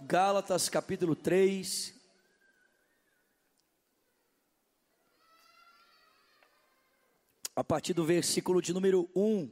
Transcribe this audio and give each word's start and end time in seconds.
Gálatas 0.00 0.68
capítulo 0.68 1.16
3. 1.16 1.92
A 7.56 7.64
partir 7.64 7.94
do 7.94 8.04
versículo 8.04 8.62
de 8.62 8.72
número 8.72 9.10
1. 9.12 9.50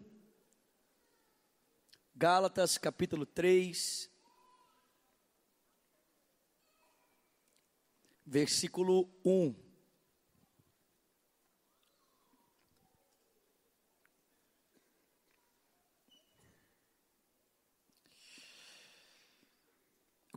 Gálatas 2.15 2.79
capítulo 2.79 3.27
3. 3.27 4.09
Versículo 8.25 9.11
1. 9.25 9.66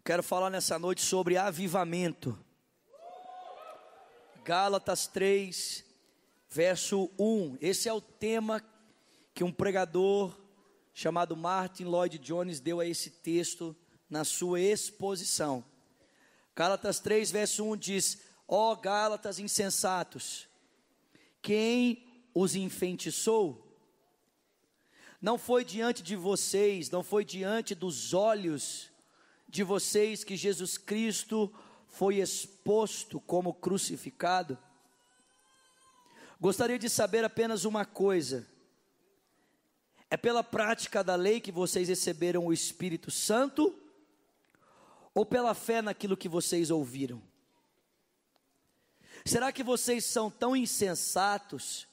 Quero 0.10 0.23
falar 0.23 0.50
nessa 0.50 0.80
noite 0.80 1.04
sobre 1.04 1.38
avivamento. 1.38 2.36
Gálatas 4.44 5.05
3, 5.05 5.85
verso 6.49 7.12
1. 7.20 7.59
Esse 7.62 7.88
é 7.88 7.94
o 7.94 8.02
tema 8.02 8.59
que 9.35 9.44
um 9.44 9.52
pregador 9.52 10.35
chamado 10.95 11.38
Martin 11.38 11.84
Lloyd 11.84 12.18
Jones 12.18 12.59
deu 12.59 12.80
a 12.80 12.88
esse 12.88 13.12
texto 13.12 13.76
na 14.09 14.26
sua 14.26 14.59
exposição. 14.59 15.63
Gálatas 16.55 16.99
3, 16.99 17.30
verso 17.30 17.63
1 17.63 17.77
diz: 17.77 18.21
Ó 18.48 18.71
oh, 18.71 18.76
Gálatas 18.76 19.38
insensatos, 19.38 20.48
quem 21.40 22.04
os 22.34 22.55
enfeitiçou? 22.55 23.80
Não 25.21 25.38
foi 25.38 25.63
diante 25.63 26.02
de 26.02 26.16
vocês, 26.16 26.90
não 26.90 27.04
foi 27.04 27.23
diante 27.23 27.76
dos 27.76 28.16
olhos 28.16 28.90
de 29.49 29.63
vocês 29.63 30.23
que 30.23 30.38
Jesus 30.38 30.77
Cristo 30.77 31.52
foi 31.88 32.17
exposto 32.17 33.20
como 33.20 33.53
crucificado? 33.53 34.57
Gostaria 36.40 36.77
de 36.77 36.87
saber 36.87 37.26
apenas 37.26 37.65
uma 37.65 37.84
coisa: 37.84 38.48
é 40.09 40.15
pela 40.15 40.43
prática 40.43 41.04
da 41.04 41.15
lei 41.15 41.41
que 41.41 41.51
vocês 41.51 41.90
receberam 41.90 42.46
o 42.46 42.54
Espírito 42.54 43.09
Santo? 43.09 43.76
Ou 45.13 45.26
pela 45.26 45.55
fé 45.55 45.81
naquilo 45.81 46.15
que 46.15 46.29
vocês 46.29 46.70
ouviram? 46.70 47.21
Será 49.26 49.52
que 49.52 49.63
vocês 49.63 50.05
são 50.05 50.29
tão 50.29 50.55
insensatos 50.55 51.87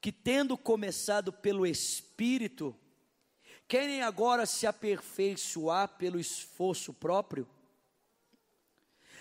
que, 0.00 0.10
tendo 0.10 0.56
começado 0.56 1.32
pelo 1.32 1.66
Espírito, 1.66 2.74
Querem 3.68 4.00
agora 4.00 4.46
se 4.46 4.66
aperfeiçoar 4.66 5.98
pelo 5.98 6.18
esforço 6.18 6.94
próprio? 6.94 7.46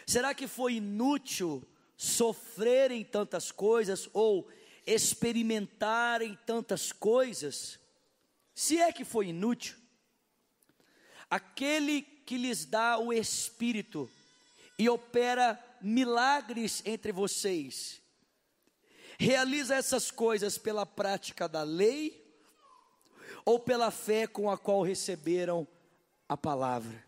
Será 0.08 0.34
que 0.34 0.48
foi 0.48 0.76
inútil 0.76 1.62
sofrerem 1.98 3.04
tantas 3.04 3.52
coisas 3.52 4.09
ou 4.14 4.50
experimentarem 4.86 6.39
tantas 6.45 6.94
coisas? 6.94 7.78
Se 8.56 8.80
é 8.80 8.89
que 8.94 9.04
foi 9.04 9.28
inútil, 9.28 9.76
aquele 11.30 12.02
que 12.02 12.38
lhes 12.38 12.64
dá 12.64 12.98
o 12.98 13.11
Espírito 13.11 14.09
e 14.80 14.88
opera 14.88 15.61
milagres 15.82 16.82
entre 16.86 17.11
vocês, 17.11 18.02
realiza 19.20 19.76
essas 19.76 20.09
coisas 20.09 20.58
pela 20.58 20.86
prática 20.86 21.50
da 21.50 21.64
lei 21.64 22.27
ou 23.48 23.58
pela 23.58 23.92
fé 23.92 24.28
com 24.28 24.52
a 24.52 24.58
qual 24.58 24.81
receberam 24.81 25.66
a 26.28 26.36
palavra. 26.36 27.02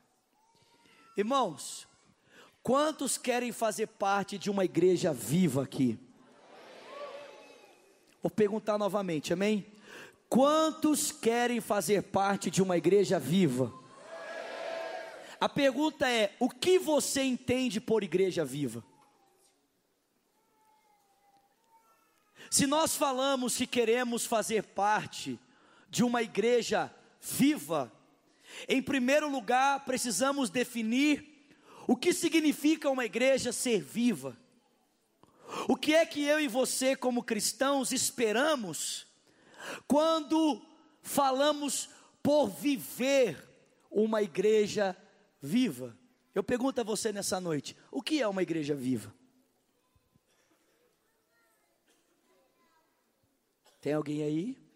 Irmãos, 1.18 1.86
quantos 2.64 3.18
querem 3.18 3.52
fazer 3.52 3.88
parte 3.88 4.38
de 4.38 4.50
uma 4.50 4.64
igreja 4.64 5.12
viva 5.12 5.64
aqui? 5.64 6.00
Vou 8.24 8.32
perguntar 8.32 8.78
novamente, 8.78 9.34
amém? 9.34 9.66
Quantos 10.30 11.12
querem 11.12 11.60
fazer 11.60 12.04
parte 12.04 12.50
de 12.50 12.62
uma 12.62 12.78
igreja 12.78 13.20
viva? 13.20 13.74
A 15.42 15.50
pergunta 15.50 16.10
é: 16.10 16.34
o 16.40 16.50
que 16.50 16.80
você 16.80 17.22
entende 17.22 17.82
por 17.82 18.02
igreja 18.02 18.46
viva? 18.46 18.82
Se 22.50 22.66
nós 22.66 22.96
falamos 22.96 23.58
que 23.58 23.68
queremos 23.68 24.26
fazer 24.26 24.64
parte 24.64 25.38
de 25.90 26.04
uma 26.04 26.22
igreja 26.22 26.94
viva, 27.22 27.92
em 28.68 28.82
primeiro 28.82 29.30
lugar, 29.30 29.86
precisamos 29.86 30.50
definir 30.50 31.48
o 31.88 31.96
que 31.96 32.14
significa 32.14 32.90
uma 32.90 33.06
igreja 33.06 33.52
ser 33.52 33.82
viva. 33.82 34.38
O 35.68 35.76
que 35.76 35.96
é 35.96 36.06
que 36.06 36.24
eu 36.24 36.40
e 36.40 36.48
você, 36.48 36.96
como 36.96 37.24
cristãos, 37.24 37.92
esperamos 37.92 39.08
quando 39.88 40.62
falamos 41.02 41.90
por 42.22 42.48
viver 42.48 43.50
uma 43.90 44.22
igreja 44.22 44.96
viva? 45.42 45.98
Eu 46.36 46.44
pergunto 46.44 46.80
a 46.80 46.84
você 46.84 47.12
nessa 47.12 47.40
noite: 47.40 47.76
o 47.92 48.02
que 48.02 48.22
é 48.22 48.28
uma 48.28 48.44
igreja 48.44 48.76
viva? 48.76 49.14
Tem 53.82 53.94
alguém 53.94 54.22
aí? 54.22 54.69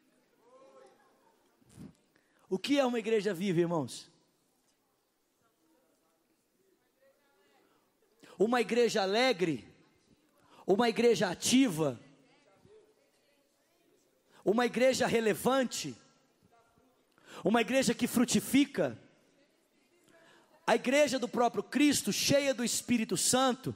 O 2.54 2.60
que 2.60 2.78
é 2.78 2.86
uma 2.86 3.00
igreja 3.00 3.34
viva, 3.34 3.62
irmãos? 3.62 4.08
Uma 8.38 8.62
igreja 8.62 9.02
alegre, 9.02 9.68
uma 10.68 10.88
igreja 10.88 11.32
ativa, 11.32 12.00
uma 14.46 14.68
igreja 14.68 15.08
relevante, 15.08 15.98
uma 17.44 17.60
igreja 17.60 17.92
que 17.92 18.06
frutifica, 18.06 19.00
a 20.68 20.76
igreja 20.76 21.18
do 21.18 21.28
próprio 21.28 21.64
Cristo, 21.64 22.14
cheia 22.14 22.54
do 22.54 22.64
Espírito 22.64 23.18
Santo, 23.18 23.76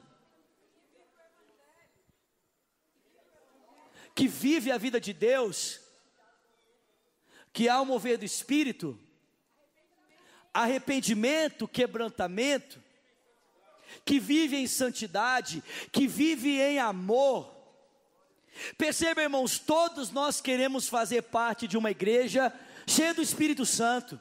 que 4.14 4.28
vive 4.28 4.72
a 4.72 4.78
vida 4.78 5.02
de 5.02 5.14
Deus, 5.14 5.87
que 7.54 7.68
há 7.68 7.82
o 7.82 7.86
mover 7.86 8.18
do 8.18 8.26
Espírito, 8.26 8.98
arrependimento, 10.54 11.68
quebrantamento, 11.68 12.82
que 14.04 14.20
vive 14.20 14.58
em 14.58 14.68
santidade, 14.68 15.64
que 15.92 16.08
vive 16.08 16.60
em 16.60 16.80
amor. 16.80 17.56
Perceba, 18.78 19.22
irmãos, 19.22 19.60
todos 19.60 20.12
nós 20.12 20.42
queremos 20.42 20.88
fazer 20.88 21.24
parte 21.24 21.68
de 21.68 21.78
uma 21.78 21.92
igreja 21.92 22.52
cheia 22.88 23.14
do 23.14 23.22
Espírito 23.22 23.66
Santo. 23.66 24.20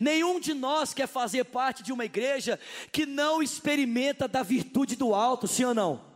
Nenhum 0.00 0.40
de 0.40 0.54
nós 0.54 0.94
quer 0.94 1.06
fazer 1.06 1.44
parte 1.44 1.82
de 1.82 1.92
uma 1.92 2.04
igreja 2.04 2.58
que 2.90 3.04
não 3.04 3.42
experimenta 3.42 4.26
da 4.26 4.42
virtude 4.42 4.96
do 4.96 5.14
alto, 5.14 5.46
sim 5.46 5.64
ou 5.64 5.74
não? 5.74 6.08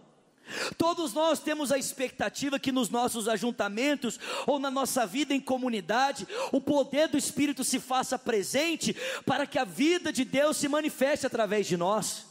Todos 0.76 1.12
nós 1.12 1.38
temos 1.38 1.72
a 1.72 1.78
expectativa 1.78 2.58
que 2.58 2.72
nos 2.72 2.88
nossos 2.88 3.28
ajuntamentos 3.28 4.18
ou 4.46 4.58
na 4.58 4.70
nossa 4.70 5.06
vida 5.06 5.34
em 5.34 5.40
comunidade, 5.40 6.26
o 6.50 6.60
poder 6.60 7.08
do 7.08 7.16
Espírito 7.16 7.64
se 7.64 7.80
faça 7.80 8.18
presente 8.18 8.94
para 9.24 9.46
que 9.46 9.58
a 9.58 9.64
vida 9.64 10.12
de 10.12 10.24
Deus 10.24 10.56
se 10.56 10.68
manifeste 10.68 11.26
através 11.26 11.66
de 11.66 11.76
nós. 11.76 12.26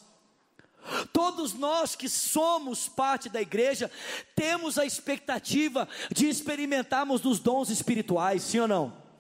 Todos 1.14 1.54
nós 1.54 1.96
que 1.96 2.10
somos 2.10 2.88
parte 2.88 3.30
da 3.30 3.42
igreja 3.42 3.92
temos 4.36 4.78
a 4.78 4.86
expectativa 4.86 5.88
de 6.12 6.28
experimentarmos 6.28 7.22
dos 7.22 7.40
dons 7.40 7.70
espirituais, 7.70 8.42
sim 8.42 8.60
ou 8.60 8.68
não? 8.68 9.11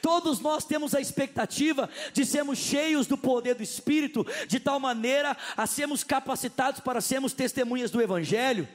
Todos 0.00 0.40
nós 0.40 0.64
temos 0.64 0.94
a 0.94 1.00
expectativa 1.00 1.88
de 2.12 2.24
sermos 2.24 2.58
cheios 2.58 3.06
do 3.06 3.16
poder 3.16 3.54
do 3.54 3.62
Espírito, 3.62 4.26
de 4.46 4.58
tal 4.58 4.80
maneira 4.80 5.36
a 5.56 5.66
sermos 5.66 6.04
capacitados 6.04 6.80
para 6.80 7.00
sermos 7.00 7.32
testemunhas 7.32 7.90
do 7.90 8.00
Evangelho. 8.00 8.68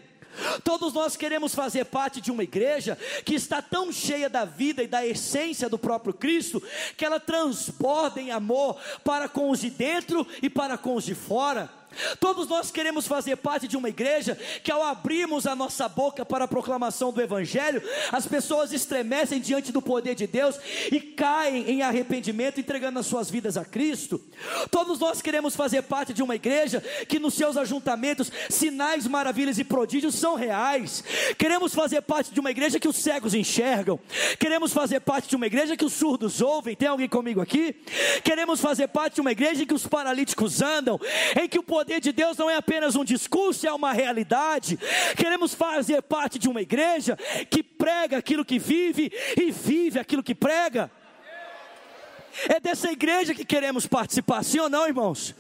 Todos 0.63 0.93
nós 0.93 1.15
queremos 1.15 1.55
fazer 1.55 1.85
parte 1.85 2.19
de 2.19 2.31
uma 2.31 2.43
igreja 2.43 2.97
que 3.23 3.35
está 3.35 3.61
tão 3.61 3.91
cheia 3.91 4.29
da 4.29 4.43
vida 4.45 4.83
e 4.83 4.87
da 4.87 5.05
essência 5.05 5.69
do 5.69 5.77
próprio 5.77 6.13
Cristo, 6.13 6.61
que 6.97 7.05
ela 7.05 7.19
transborda 7.19 8.21
em 8.21 8.31
amor 8.31 8.77
para 9.03 9.29
com 9.29 9.49
os 9.49 9.61
de 9.61 9.69
dentro 9.69 10.27
e 10.41 10.49
para 10.49 10.77
com 10.77 10.95
os 10.95 11.05
de 11.05 11.15
fora. 11.15 11.69
Todos 12.19 12.47
nós 12.47 12.71
queremos 12.71 13.07
fazer 13.07 13.35
parte 13.37 13.67
de 13.67 13.77
uma 13.77 13.89
igreja 13.89 14.37
que, 14.63 14.71
ao 14.71 14.83
abrirmos 14.83 15.47
a 15.47 15.55
nossa 15.55 15.87
boca 15.87 16.25
para 16.25 16.45
a 16.45 16.47
proclamação 16.47 17.11
do 17.11 17.21
Evangelho, 17.21 17.81
as 18.11 18.27
pessoas 18.27 18.73
estremecem 18.73 19.39
diante 19.39 19.71
do 19.71 19.81
poder 19.81 20.15
de 20.15 20.27
Deus 20.27 20.57
e 20.91 20.99
caem 20.99 21.69
em 21.69 21.81
arrependimento, 21.81 22.59
entregando 22.59 22.99
as 22.99 23.05
suas 23.05 23.29
vidas 23.29 23.57
a 23.57 23.65
Cristo. 23.65 24.21
Todos 24.69 24.99
nós 24.99 25.21
queremos 25.21 25.55
fazer 25.55 25.83
parte 25.83 26.13
de 26.13 26.21
uma 26.21 26.35
igreja 26.35 26.83
que, 27.07 27.19
nos 27.19 27.33
seus 27.33 27.57
ajuntamentos, 27.57 28.31
sinais, 28.49 29.07
maravilhas 29.07 29.57
e 29.59 29.63
prodígios 29.63 30.15
são 30.15 30.35
reais. 30.35 31.03
Queremos 31.37 31.73
fazer 31.73 32.01
parte 32.01 32.33
de 32.33 32.39
uma 32.39 32.51
igreja 32.51 32.79
que 32.79 32.87
os 32.87 32.97
cegos 32.97 33.33
enxergam. 33.33 33.99
Queremos 34.39 34.73
fazer 34.73 34.99
parte 34.99 35.29
de 35.29 35.35
uma 35.35 35.47
igreja 35.47 35.77
que 35.77 35.85
os 35.85 35.93
surdos 35.93 36.41
ouvem. 36.41 36.75
Tem 36.75 36.87
alguém 36.87 37.07
comigo 37.07 37.41
aqui? 37.41 37.75
Queremos 38.23 38.59
fazer 38.59 38.87
parte 38.87 39.15
de 39.15 39.21
uma 39.21 39.31
igreja 39.31 39.63
em 39.63 39.65
que 39.65 39.73
os 39.73 39.87
paralíticos 39.87 40.61
andam, 40.61 40.99
em 41.41 41.47
que 41.47 41.59
o 41.59 41.63
poder 41.63 41.84
poder 41.85 42.01
de 42.01 42.11
Deus 42.11 42.35
não 42.35 42.49
é 42.49 42.55
apenas 42.55 42.95
um 42.95 43.05
discurso, 43.05 43.67
é 43.67 43.71
uma 43.71 43.93
realidade. 43.93 44.79
Queremos 45.15 45.53
fazer 45.53 46.01
parte 46.01 46.39
de 46.39 46.49
uma 46.49 46.61
igreja 46.61 47.15
que 47.49 47.61
prega 47.61 48.17
aquilo 48.17 48.43
que 48.43 48.57
vive 48.57 49.11
e 49.39 49.51
vive 49.51 49.99
aquilo 49.99 50.23
que 50.23 50.33
prega. 50.33 50.89
É 52.49 52.59
dessa 52.59 52.91
igreja 52.91 53.35
que 53.35 53.45
queremos 53.45 53.85
participar, 53.85 54.43
sim 54.43 54.59
ou 54.59 54.67
não, 54.67 54.87
irmãos? 54.87 55.35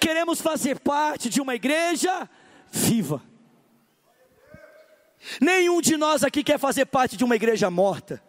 Queremos 0.00 0.40
fazer 0.40 0.80
parte 0.80 1.28
de 1.28 1.42
uma 1.42 1.54
igreja 1.54 2.28
viva. 2.70 3.22
Nenhum 5.40 5.80
de 5.82 5.98
nós 5.98 6.24
aqui 6.24 6.42
quer 6.42 6.58
fazer 6.58 6.86
parte 6.86 7.18
de 7.18 7.22
uma 7.22 7.36
igreja 7.36 7.70
morta. 7.70 8.20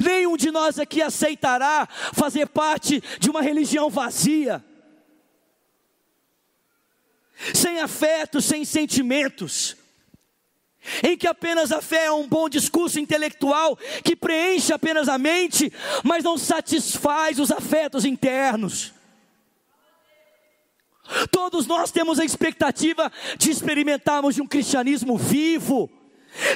Nenhum 0.00 0.38
de 0.38 0.50
nós 0.50 0.78
aqui 0.78 1.02
aceitará 1.02 1.86
fazer 2.14 2.48
parte 2.48 3.00
de 3.20 3.28
uma 3.28 3.42
religião 3.42 3.90
vazia 3.90 4.64
sem 7.54 7.80
afeto, 7.80 8.40
sem 8.40 8.64
sentimentos, 8.64 9.76
em 11.02 11.16
que 11.16 11.26
apenas 11.26 11.72
a 11.72 11.80
fé 11.80 12.06
é 12.06 12.12
um 12.12 12.26
bom 12.26 12.48
discurso 12.48 12.98
intelectual 12.98 13.76
que 14.02 14.16
preenche 14.16 14.72
apenas 14.72 15.08
a 15.08 15.18
mente, 15.18 15.72
mas 16.02 16.24
não 16.24 16.38
satisfaz 16.38 17.38
os 17.38 17.50
afetos 17.50 18.04
internos. 18.04 18.92
Todos 21.30 21.66
nós 21.66 21.90
temos 21.90 22.18
a 22.18 22.24
expectativa 22.24 23.10
de 23.38 23.50
experimentarmos 23.50 24.38
um 24.38 24.46
cristianismo 24.46 25.16
vivo, 25.16 25.90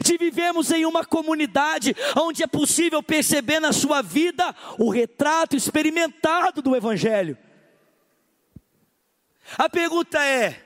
de 0.02 0.19
vivermos 0.19 0.70
em 0.70 0.84
uma 0.84 1.05
comunidade 1.05 1.96
onde 2.17 2.43
é 2.43 2.46
possível 2.46 3.02
perceber 3.02 3.61
na 3.61 3.73
sua 3.73 4.02
vida 4.02 4.55
o 4.79 4.90
retrato 4.90 5.56
experimentado 5.56 6.61
do 6.61 6.76
Evangelho. 6.76 7.37
A 9.56 9.69
pergunta 9.69 10.23
é: 10.23 10.62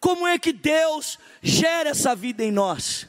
como 0.00 0.26
é 0.26 0.38
que 0.38 0.52
Deus 0.52 1.18
gera 1.42 1.90
essa 1.90 2.14
vida 2.14 2.44
em 2.44 2.50
nós? 2.50 3.08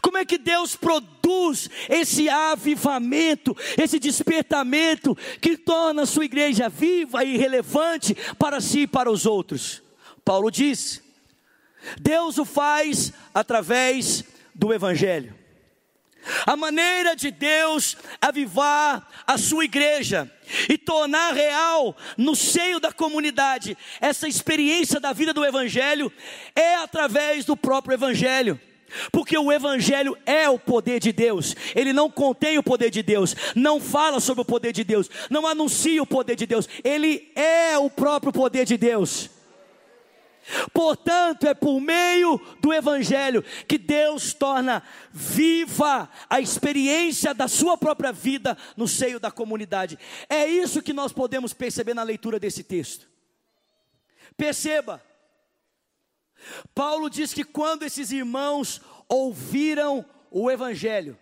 Como 0.00 0.16
é 0.16 0.24
que 0.24 0.38
Deus 0.38 0.74
produz 0.74 1.68
esse 1.88 2.28
avivamento, 2.28 3.54
esse 3.76 3.98
despertamento 3.98 5.14
que 5.40 5.56
torna 5.56 6.02
a 6.02 6.06
sua 6.06 6.24
igreja 6.24 6.68
viva 6.68 7.22
e 7.24 7.36
relevante 7.36 8.16
para 8.38 8.60
si 8.60 8.80
e 8.80 8.86
para 8.86 9.10
os 9.10 9.26
outros? 9.26 9.82
Paulo 10.24 10.50
diz: 10.50 11.02
Deus 12.00 12.38
o 12.38 12.44
faz 12.44 13.12
através 13.34 14.24
do 14.54 14.72
Evangelho. 14.72 15.34
A 16.46 16.56
maneira 16.56 17.14
de 17.14 17.30
Deus 17.30 17.96
avivar 18.20 19.08
a 19.26 19.38
sua 19.38 19.64
igreja 19.64 20.30
e 20.68 20.78
tornar 20.78 21.34
real 21.34 21.96
no 22.16 22.34
seio 22.34 22.80
da 22.80 22.92
comunidade 22.92 23.76
essa 24.00 24.28
experiência 24.28 25.00
da 25.00 25.12
vida 25.12 25.32
do 25.32 25.44
Evangelho 25.44 26.12
é 26.54 26.76
através 26.76 27.44
do 27.44 27.56
próprio 27.56 27.94
Evangelho. 27.94 28.60
Porque 29.10 29.36
o 29.36 29.52
Evangelho 29.52 30.16
é 30.24 30.48
o 30.48 30.58
poder 30.58 31.00
de 31.00 31.12
Deus, 31.12 31.56
ele 31.74 31.92
não 31.92 32.08
contém 32.08 32.56
o 32.56 32.62
poder 32.62 32.90
de 32.90 33.02
Deus, 33.02 33.34
não 33.54 33.80
fala 33.80 34.20
sobre 34.20 34.42
o 34.42 34.44
poder 34.44 34.72
de 34.72 34.84
Deus, 34.84 35.10
não 35.28 35.46
anuncia 35.46 36.02
o 36.02 36.06
poder 36.06 36.36
de 36.36 36.46
Deus, 36.46 36.68
ele 36.84 37.30
é 37.34 37.76
o 37.76 37.90
próprio 37.90 38.32
poder 38.32 38.64
de 38.64 38.76
Deus. 38.76 39.35
Portanto, 40.72 41.46
é 41.46 41.54
por 41.54 41.80
meio 41.80 42.38
do 42.60 42.72
Evangelho 42.72 43.42
que 43.66 43.76
Deus 43.76 44.32
torna 44.32 44.82
viva 45.12 46.08
a 46.30 46.40
experiência 46.40 47.34
da 47.34 47.48
sua 47.48 47.76
própria 47.76 48.12
vida 48.12 48.56
no 48.76 48.86
seio 48.86 49.18
da 49.18 49.30
comunidade. 49.30 49.98
É 50.28 50.46
isso 50.46 50.82
que 50.82 50.92
nós 50.92 51.12
podemos 51.12 51.52
perceber 51.52 51.94
na 51.94 52.04
leitura 52.04 52.38
desse 52.38 52.62
texto. 52.62 53.08
Perceba, 54.36 55.02
Paulo 56.74 57.10
diz 57.10 57.34
que 57.34 57.42
quando 57.42 57.82
esses 57.82 58.12
irmãos 58.12 58.80
ouviram 59.08 60.04
o 60.30 60.48
Evangelho, 60.48 61.18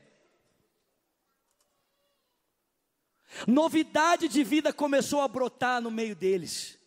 novidade 3.47 4.29
de 4.29 4.45
vida 4.45 4.71
começou 4.71 5.23
a 5.23 5.29
brotar 5.29 5.81
no 5.81 5.91
meio 5.91 6.15
deles 6.15 6.79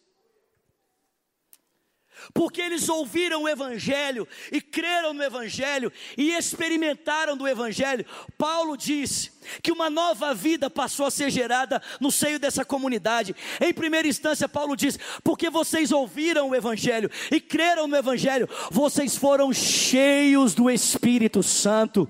porque 2.33 2.61
eles 2.61 2.87
ouviram 2.89 3.43
o 3.43 3.49
Evangelho 3.49 4.27
e 4.51 4.61
creram 4.61 5.13
no 5.13 5.23
Evangelho 5.23 5.91
e 6.17 6.31
experimentaram 6.31 7.37
do 7.37 7.47
Evangelho. 7.47 8.05
Paulo 8.37 8.75
diz 8.77 9.31
que 9.61 9.71
uma 9.71 9.89
nova 9.89 10.33
vida 10.33 10.69
passou 10.69 11.05
a 11.05 11.11
ser 11.11 11.29
gerada 11.29 11.81
no 11.99 12.11
seio 12.11 12.39
dessa 12.39 12.65
comunidade. 12.65 13.35
Em 13.61 13.73
primeira 13.73 14.07
instância, 14.07 14.47
Paulo 14.49 14.75
diz: 14.75 14.99
porque 15.23 15.49
vocês 15.49 15.91
ouviram 15.91 16.49
o 16.49 16.55
Evangelho 16.55 17.09
e 17.31 17.39
creram 17.39 17.87
no 17.87 17.95
Evangelho, 17.95 18.49
vocês 18.71 19.15
foram 19.15 19.53
cheios 19.53 20.53
do 20.53 20.69
Espírito 20.69 21.41
Santo. 21.41 22.09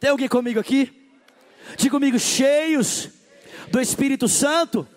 Tem 0.00 0.10
alguém 0.10 0.28
comigo 0.28 0.60
aqui? 0.60 0.92
Diga 1.76 1.90
comigo, 1.90 2.18
cheios 2.18 3.10
do 3.70 3.80
Espírito 3.80 4.28
Santo. 4.28 4.88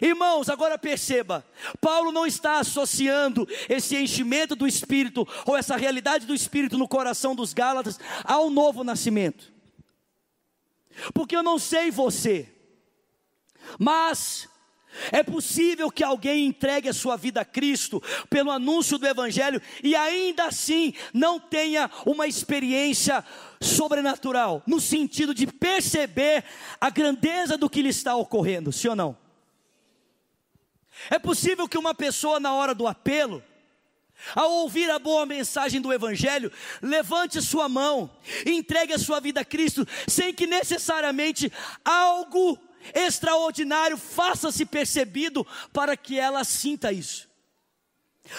Irmãos, 0.00 0.48
agora 0.48 0.78
perceba, 0.78 1.44
Paulo 1.80 2.12
não 2.12 2.26
está 2.26 2.58
associando 2.58 3.46
esse 3.68 3.96
enchimento 3.96 4.56
do 4.56 4.66
Espírito, 4.66 5.26
ou 5.44 5.56
essa 5.56 5.76
realidade 5.76 6.26
do 6.26 6.34
Espírito 6.34 6.78
no 6.78 6.88
coração 6.88 7.34
dos 7.34 7.52
Gálatas, 7.52 7.98
ao 8.24 8.48
novo 8.48 8.84
nascimento. 8.84 9.52
Porque 11.12 11.36
eu 11.36 11.42
não 11.42 11.58
sei 11.58 11.90
você, 11.90 12.48
mas 13.78 14.48
é 15.10 15.22
possível 15.22 15.90
que 15.90 16.04
alguém 16.04 16.46
entregue 16.46 16.88
a 16.88 16.92
sua 16.92 17.16
vida 17.16 17.40
a 17.40 17.44
Cristo 17.44 18.02
pelo 18.28 18.50
anúncio 18.50 18.98
do 18.98 19.06
Evangelho 19.06 19.60
e 19.82 19.94
ainda 19.94 20.44
assim 20.44 20.92
não 21.14 21.40
tenha 21.40 21.90
uma 22.04 22.26
experiência 22.26 23.24
sobrenatural, 23.60 24.62
no 24.66 24.80
sentido 24.80 25.34
de 25.34 25.46
perceber 25.46 26.44
a 26.80 26.90
grandeza 26.90 27.56
do 27.56 27.70
que 27.70 27.82
lhe 27.82 27.88
está 27.88 28.14
ocorrendo, 28.16 28.72
sim 28.72 28.88
ou 28.88 28.96
não? 28.96 29.21
É 31.10 31.18
possível 31.18 31.68
que 31.68 31.78
uma 31.78 31.94
pessoa, 31.94 32.38
na 32.38 32.54
hora 32.54 32.74
do 32.74 32.86
apelo, 32.86 33.42
ao 34.34 34.50
ouvir 34.50 34.90
a 34.90 34.98
boa 34.98 35.26
mensagem 35.26 35.80
do 35.80 35.92
Evangelho, 35.92 36.52
levante 36.80 37.42
sua 37.42 37.68
mão 37.68 38.10
e 38.46 38.52
entregue 38.52 38.92
a 38.92 38.98
sua 38.98 39.20
vida 39.20 39.40
a 39.40 39.44
Cristo, 39.44 39.86
sem 40.06 40.32
que 40.32 40.46
necessariamente 40.46 41.52
algo 41.84 42.58
extraordinário 42.94 43.96
faça-se 43.96 44.64
percebido 44.64 45.46
para 45.72 45.96
que 45.96 46.18
ela 46.18 46.44
sinta 46.44 46.92
isso. 46.92 47.30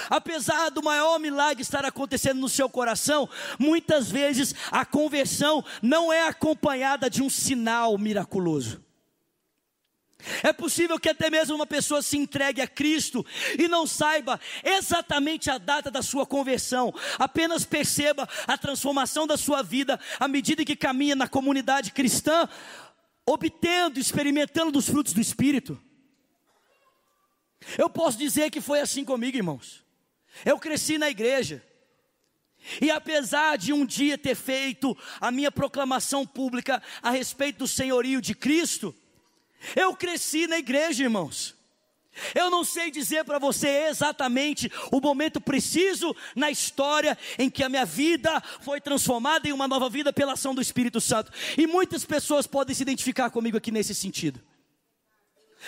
Apesar 0.10 0.70
do 0.70 0.82
maior 0.82 1.20
milagre 1.20 1.62
estar 1.62 1.84
acontecendo 1.84 2.40
no 2.40 2.48
seu 2.48 2.70
coração, 2.70 3.30
muitas 3.60 4.10
vezes 4.10 4.56
a 4.72 4.86
conversão 4.86 5.64
não 5.82 6.12
é 6.12 6.26
acompanhada 6.26 7.10
de 7.10 7.22
um 7.22 7.30
sinal 7.30 7.98
miraculoso. 7.98 8.82
É 10.42 10.54
possível 10.54 11.00
que 11.00 11.10
até 11.10 11.30
mesmo 11.30 11.56
uma 11.56 11.66
pessoa 11.66 12.02
se 12.02 12.18
entregue 12.18 12.62
a 12.62 12.68
Cristo 12.68 13.26
e 13.58 13.68
não 13.68 13.86
saiba 13.86 14.40
exatamente 14.64 15.50
a 15.50 15.58
data 15.58 15.92
da 15.92 16.02
sua 16.02 16.26
conversão, 16.26 16.94
apenas 17.20 17.66
perceba 17.66 18.28
a 18.48 18.58
transformação 18.58 19.28
da 19.28 19.38
sua 19.38 19.62
vida 19.62 20.00
à 20.20 20.28
medida 20.28 20.64
que 20.64 20.76
caminha 20.76 21.16
na 21.16 21.28
comunidade 21.28 21.92
cristã, 21.92 22.48
obtendo, 23.26 24.00
experimentando 24.00 24.72
dos 24.72 24.88
frutos 24.88 25.14
do 25.14 25.22
Espírito. 25.22 25.80
Eu 27.78 27.90
posso 27.90 28.18
dizer 28.18 28.50
que 28.50 28.62
foi 28.62 28.82
assim 28.82 29.04
comigo, 29.06 29.38
irmãos. 29.38 29.84
Eu 30.46 30.60
cresci 30.60 30.98
na 30.98 31.10
igreja. 31.10 31.64
E 32.82 32.90
apesar 32.90 33.58
de 33.58 33.74
um 33.74 33.86
dia 33.86 34.18
ter 34.18 34.36
feito 34.36 34.98
a 35.20 35.32
minha 35.32 35.52
proclamação 35.52 36.26
pública 36.26 36.82
a 37.02 37.10
respeito 37.10 37.60
do 37.60 37.68
senhorio 37.68 38.22
de 38.22 38.34
Cristo, 38.34 38.96
eu 39.76 39.96
cresci 39.96 40.48
na 40.48 40.58
igreja, 40.58 41.04
irmãos. 41.04 41.56
Eu 42.36 42.50
não 42.50 42.64
sei 42.64 42.92
dizer 42.92 43.24
para 43.26 43.40
você 43.40 43.88
exatamente 43.90 44.72
o 44.92 45.02
momento 45.02 45.42
preciso 45.42 46.16
na 46.36 46.52
história 46.52 47.18
em 47.40 47.50
que 47.50 47.64
a 47.64 47.70
minha 47.70 47.86
vida 47.86 48.42
foi 48.62 48.80
transformada 48.80 49.48
em 49.48 49.52
uma 49.52 49.68
nova 49.68 49.90
vida 49.90 50.14
pela 50.14 50.34
ação 50.34 50.54
do 50.54 50.62
Espírito 50.62 51.02
Santo. 51.02 51.32
E 51.58 51.66
muitas 51.66 52.06
pessoas 52.06 52.46
podem 52.46 52.76
se 52.76 52.84
identificar 52.84 53.30
comigo 53.32 53.58
aqui 53.58 53.72
nesse 53.72 53.96
sentido. 53.96 54.40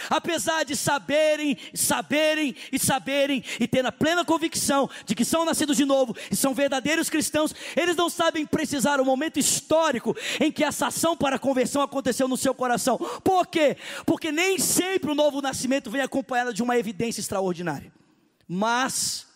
Apesar 0.09 0.63
de 0.63 0.75
saberem, 0.75 1.57
saberem 1.73 2.55
e 2.71 2.79
saberem 2.79 3.43
e 3.59 3.67
ter 3.67 3.85
a 3.85 3.91
plena 3.91 4.25
convicção 4.25 4.89
de 5.05 5.15
que 5.15 5.25
são 5.25 5.45
nascidos 5.45 5.77
de 5.77 5.85
novo 5.85 6.15
e 6.31 6.35
são 6.35 6.53
verdadeiros 6.53 7.09
cristãos, 7.09 7.53
eles 7.75 7.95
não 7.95 8.09
sabem 8.09 8.45
precisar 8.45 8.99
o 8.99 9.05
momento 9.05 9.39
histórico 9.39 10.15
em 10.39 10.51
que 10.51 10.63
essa 10.63 10.87
ação 10.87 11.15
para 11.15 11.35
a 11.35 11.39
conversão 11.39 11.81
aconteceu 11.81 12.27
no 12.27 12.37
seu 12.37 12.53
coração. 12.53 12.97
Por 13.23 13.47
quê? 13.47 13.77
Porque 14.05 14.31
nem 14.31 14.57
sempre 14.59 15.11
o 15.11 15.15
novo 15.15 15.41
nascimento 15.41 15.89
vem 15.89 16.01
acompanhado 16.01 16.53
de 16.53 16.63
uma 16.63 16.77
evidência 16.77 17.19
extraordinária. 17.19 17.91
Mas, 18.47 19.27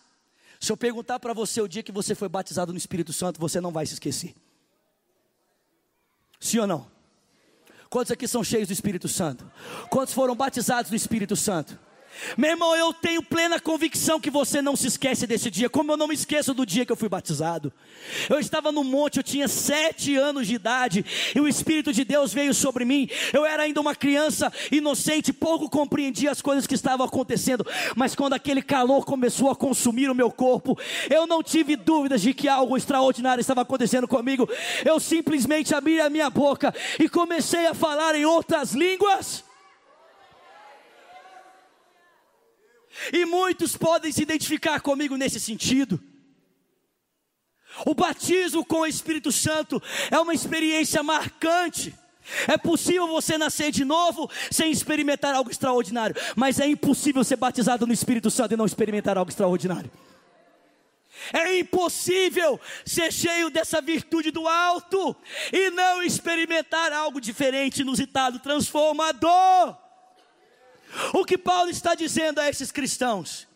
se 0.58 0.70
eu 0.70 0.76
perguntar 0.76 1.18
para 1.18 1.32
você 1.32 1.60
o 1.60 1.68
dia 1.68 1.82
que 1.82 1.92
você 1.92 2.14
foi 2.14 2.28
batizado 2.28 2.72
no 2.72 2.78
Espírito 2.78 3.12
Santo, 3.12 3.40
você 3.40 3.60
não 3.60 3.72
vai 3.72 3.86
se 3.86 3.94
esquecer. 3.94 4.34
Sim 6.38 6.60
ou 6.60 6.66
não? 6.66 6.99
Quantos 7.90 8.12
aqui 8.12 8.28
são 8.28 8.44
cheios 8.44 8.68
do 8.68 8.72
Espírito 8.72 9.08
Santo? 9.08 9.50
Quantos 9.90 10.14
foram 10.14 10.36
batizados 10.36 10.92
no 10.92 10.96
Espírito 10.96 11.34
Santo? 11.34 11.76
Meu 12.36 12.50
irmão, 12.50 12.76
eu 12.76 12.92
tenho 12.92 13.22
plena 13.22 13.60
convicção 13.60 14.20
que 14.20 14.30
você 14.30 14.60
não 14.60 14.76
se 14.76 14.86
esquece 14.86 15.26
desse 15.26 15.50
dia, 15.50 15.68
como 15.68 15.92
eu 15.92 15.96
não 15.96 16.08
me 16.08 16.14
esqueço 16.14 16.52
do 16.52 16.66
dia 16.66 16.84
que 16.84 16.92
eu 16.92 16.96
fui 16.96 17.08
batizado. 17.08 17.72
Eu 18.28 18.38
estava 18.38 18.70
no 18.72 18.84
monte, 18.84 19.16
eu 19.16 19.22
tinha 19.22 19.48
sete 19.48 20.16
anos 20.16 20.46
de 20.46 20.54
idade, 20.54 21.04
e 21.34 21.40
o 21.40 21.48
Espírito 21.48 21.92
de 21.92 22.04
Deus 22.04 22.32
veio 22.32 22.52
sobre 22.52 22.84
mim. 22.84 23.08
Eu 23.32 23.44
era 23.44 23.62
ainda 23.62 23.80
uma 23.80 23.94
criança 23.94 24.52
inocente, 24.70 25.32
pouco 25.32 25.68
compreendia 25.68 26.30
as 26.30 26.42
coisas 26.42 26.66
que 26.66 26.74
estavam 26.74 27.06
acontecendo, 27.06 27.66
mas 27.96 28.14
quando 28.14 28.34
aquele 28.34 28.62
calor 28.62 29.04
começou 29.04 29.50
a 29.50 29.56
consumir 29.56 30.10
o 30.10 30.14
meu 30.14 30.30
corpo, 30.30 30.78
eu 31.08 31.26
não 31.26 31.42
tive 31.42 31.76
dúvidas 31.76 32.22
de 32.22 32.34
que 32.34 32.48
algo 32.48 32.76
extraordinário 32.76 33.40
estava 33.40 33.62
acontecendo 33.62 34.06
comigo. 34.06 34.48
Eu 34.84 35.00
simplesmente 35.00 35.74
abri 35.74 36.00
a 36.00 36.10
minha 36.10 36.30
boca 36.30 36.74
e 36.98 37.08
comecei 37.08 37.66
a 37.66 37.74
falar 37.74 38.14
em 38.14 38.24
outras 38.24 38.72
línguas. 38.72 39.49
E 43.12 43.24
muitos 43.24 43.76
podem 43.76 44.12
se 44.12 44.22
identificar 44.22 44.80
comigo 44.80 45.16
nesse 45.16 45.40
sentido. 45.40 46.00
O 47.86 47.94
batismo 47.94 48.64
com 48.64 48.80
o 48.80 48.86
Espírito 48.86 49.30
Santo 49.30 49.82
é 50.10 50.18
uma 50.18 50.34
experiência 50.34 51.02
marcante. 51.02 51.94
É 52.46 52.56
possível 52.56 53.08
você 53.08 53.38
nascer 53.38 53.70
de 53.70 53.84
novo 53.84 54.30
sem 54.50 54.70
experimentar 54.70 55.34
algo 55.34 55.50
extraordinário, 55.50 56.14
mas 56.36 56.60
é 56.60 56.66
impossível 56.66 57.24
ser 57.24 57.36
batizado 57.36 57.86
no 57.86 57.92
Espírito 57.92 58.30
Santo 58.30 58.54
e 58.54 58.56
não 58.56 58.66
experimentar 58.66 59.16
algo 59.16 59.30
extraordinário. 59.30 59.90
É 61.32 61.58
impossível 61.58 62.58
ser 62.84 63.12
cheio 63.12 63.50
dessa 63.50 63.80
virtude 63.80 64.30
do 64.30 64.46
alto 64.48 65.14
e 65.52 65.70
não 65.70 66.02
experimentar 66.02 66.92
algo 66.92 67.20
diferente, 67.20 67.82
inusitado, 67.82 68.38
transformador. 68.38 69.76
O 71.12 71.24
que 71.24 71.38
Paulo 71.38 71.70
está 71.70 71.94
dizendo 71.94 72.40
a 72.40 72.48
esses 72.48 72.72
cristãos 72.72 73.48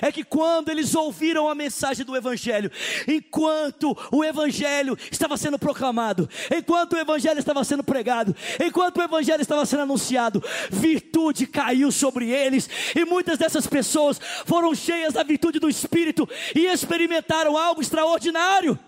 é 0.00 0.10
que 0.10 0.24
quando 0.24 0.70
eles 0.70 0.94
ouviram 0.94 1.48
a 1.48 1.54
mensagem 1.54 2.04
do 2.04 2.16
Evangelho, 2.16 2.70
enquanto 3.06 3.96
o 4.10 4.24
Evangelho 4.24 4.98
estava 5.10 5.36
sendo 5.36 5.58
proclamado, 5.58 6.28
enquanto 6.50 6.94
o 6.94 6.98
Evangelho 6.98 7.38
estava 7.38 7.62
sendo 7.62 7.84
pregado, 7.84 8.34
enquanto 8.60 8.96
o 8.96 9.02
Evangelho 9.02 9.42
estava 9.42 9.64
sendo 9.66 9.82
anunciado, 9.82 10.42
virtude 10.70 11.46
caiu 11.46 11.92
sobre 11.92 12.30
eles, 12.30 12.68
e 12.94 13.04
muitas 13.04 13.38
dessas 13.38 13.66
pessoas 13.66 14.18
foram 14.44 14.74
cheias 14.74 15.14
da 15.14 15.22
virtude 15.22 15.58
do 15.58 15.68
Espírito 15.68 16.28
e 16.54 16.66
experimentaram 16.66 17.56
algo 17.56 17.80
extraordinário, 17.80 18.78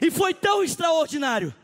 e 0.00 0.10
foi 0.10 0.34
tão 0.34 0.64
extraordinário 0.64 1.54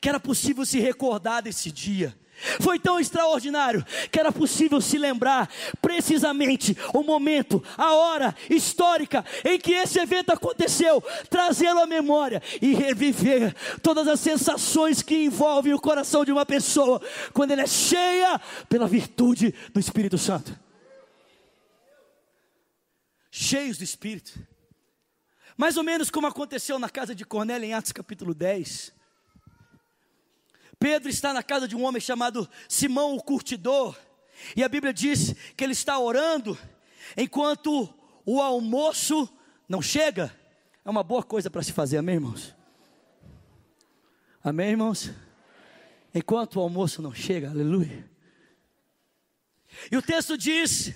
que 0.00 0.08
era 0.08 0.20
possível 0.20 0.64
se 0.64 0.78
recordar 0.78 1.42
desse 1.42 1.72
dia. 1.72 2.14
Foi 2.60 2.78
tão 2.78 2.98
extraordinário 2.98 3.84
que 4.10 4.18
era 4.18 4.32
possível 4.32 4.80
se 4.80 4.98
lembrar 4.98 5.48
precisamente 5.80 6.76
o 6.94 7.02
momento, 7.02 7.62
a 7.76 7.94
hora 7.94 8.34
histórica 8.48 9.24
em 9.44 9.58
que 9.58 9.72
esse 9.72 9.98
evento 9.98 10.30
aconteceu, 10.30 11.02
trazê-lo 11.28 11.80
à 11.80 11.86
memória 11.86 12.42
e 12.60 12.74
reviver 12.74 13.54
todas 13.82 14.08
as 14.08 14.20
sensações 14.20 15.02
que 15.02 15.24
envolvem 15.24 15.74
o 15.74 15.80
coração 15.80 16.24
de 16.24 16.32
uma 16.32 16.46
pessoa 16.46 17.00
quando 17.32 17.52
ela 17.52 17.62
é 17.62 17.66
cheia 17.66 18.40
pela 18.68 18.88
virtude 18.88 19.54
do 19.72 19.80
Espírito 19.80 20.18
Santo. 20.18 20.58
Cheios 23.30 23.78
do 23.78 23.84
Espírito. 23.84 24.38
Mais 25.56 25.76
ou 25.76 25.84
menos 25.84 26.10
como 26.10 26.26
aconteceu 26.26 26.78
na 26.78 26.88
casa 26.88 27.14
de 27.14 27.24
Cornélio 27.24 27.66
em 27.66 27.74
Atos 27.74 27.92
capítulo 27.92 28.34
10. 28.34 28.99
Pedro 30.80 31.10
está 31.10 31.34
na 31.34 31.42
casa 31.42 31.68
de 31.68 31.76
um 31.76 31.84
homem 31.84 32.00
chamado 32.00 32.48
Simão 32.66 33.14
o 33.14 33.22
Curtidor, 33.22 33.94
e 34.56 34.64
a 34.64 34.68
Bíblia 34.68 34.94
diz 34.94 35.34
que 35.54 35.62
ele 35.62 35.74
está 35.74 35.98
orando 35.98 36.58
enquanto 37.14 37.92
o 38.24 38.40
almoço 38.40 39.28
não 39.68 39.82
chega. 39.82 40.34
É 40.82 40.88
uma 40.88 41.02
boa 41.02 41.22
coisa 41.22 41.50
para 41.50 41.62
se 41.62 41.74
fazer, 41.74 41.98
amém, 41.98 42.14
irmãos? 42.14 42.54
Amém, 44.42 44.70
irmãos? 44.70 45.10
Enquanto 46.14 46.56
o 46.56 46.60
almoço 46.60 47.02
não 47.02 47.12
chega, 47.12 47.50
aleluia. 47.50 48.10
E 49.92 49.98
o 49.98 50.02
texto 50.02 50.38
diz 50.38 50.94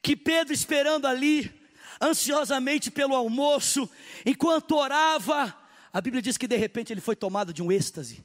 que 0.00 0.16
Pedro 0.16 0.54
esperando 0.54 1.06
ali, 1.06 1.54
ansiosamente 2.00 2.90
pelo 2.90 3.14
almoço, 3.14 3.86
enquanto 4.24 4.76
orava, 4.76 5.54
a 5.92 6.00
Bíblia 6.00 6.22
diz 6.22 6.38
que 6.38 6.48
de 6.48 6.56
repente 6.56 6.90
ele 6.90 7.02
foi 7.02 7.14
tomado 7.14 7.52
de 7.52 7.62
um 7.62 7.70
êxtase. 7.70 8.24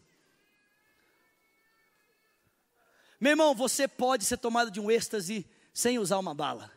Meu 3.24 3.30
irmão, 3.30 3.56
você 3.56 3.88
pode 3.88 4.26
ser 4.26 4.36
tomado 4.36 4.70
de 4.70 4.82
um 4.82 4.92
êxtase 4.92 5.48
sem 5.74 5.98
usar 5.98 6.20
uma 6.20 6.36
bala. 6.36 6.70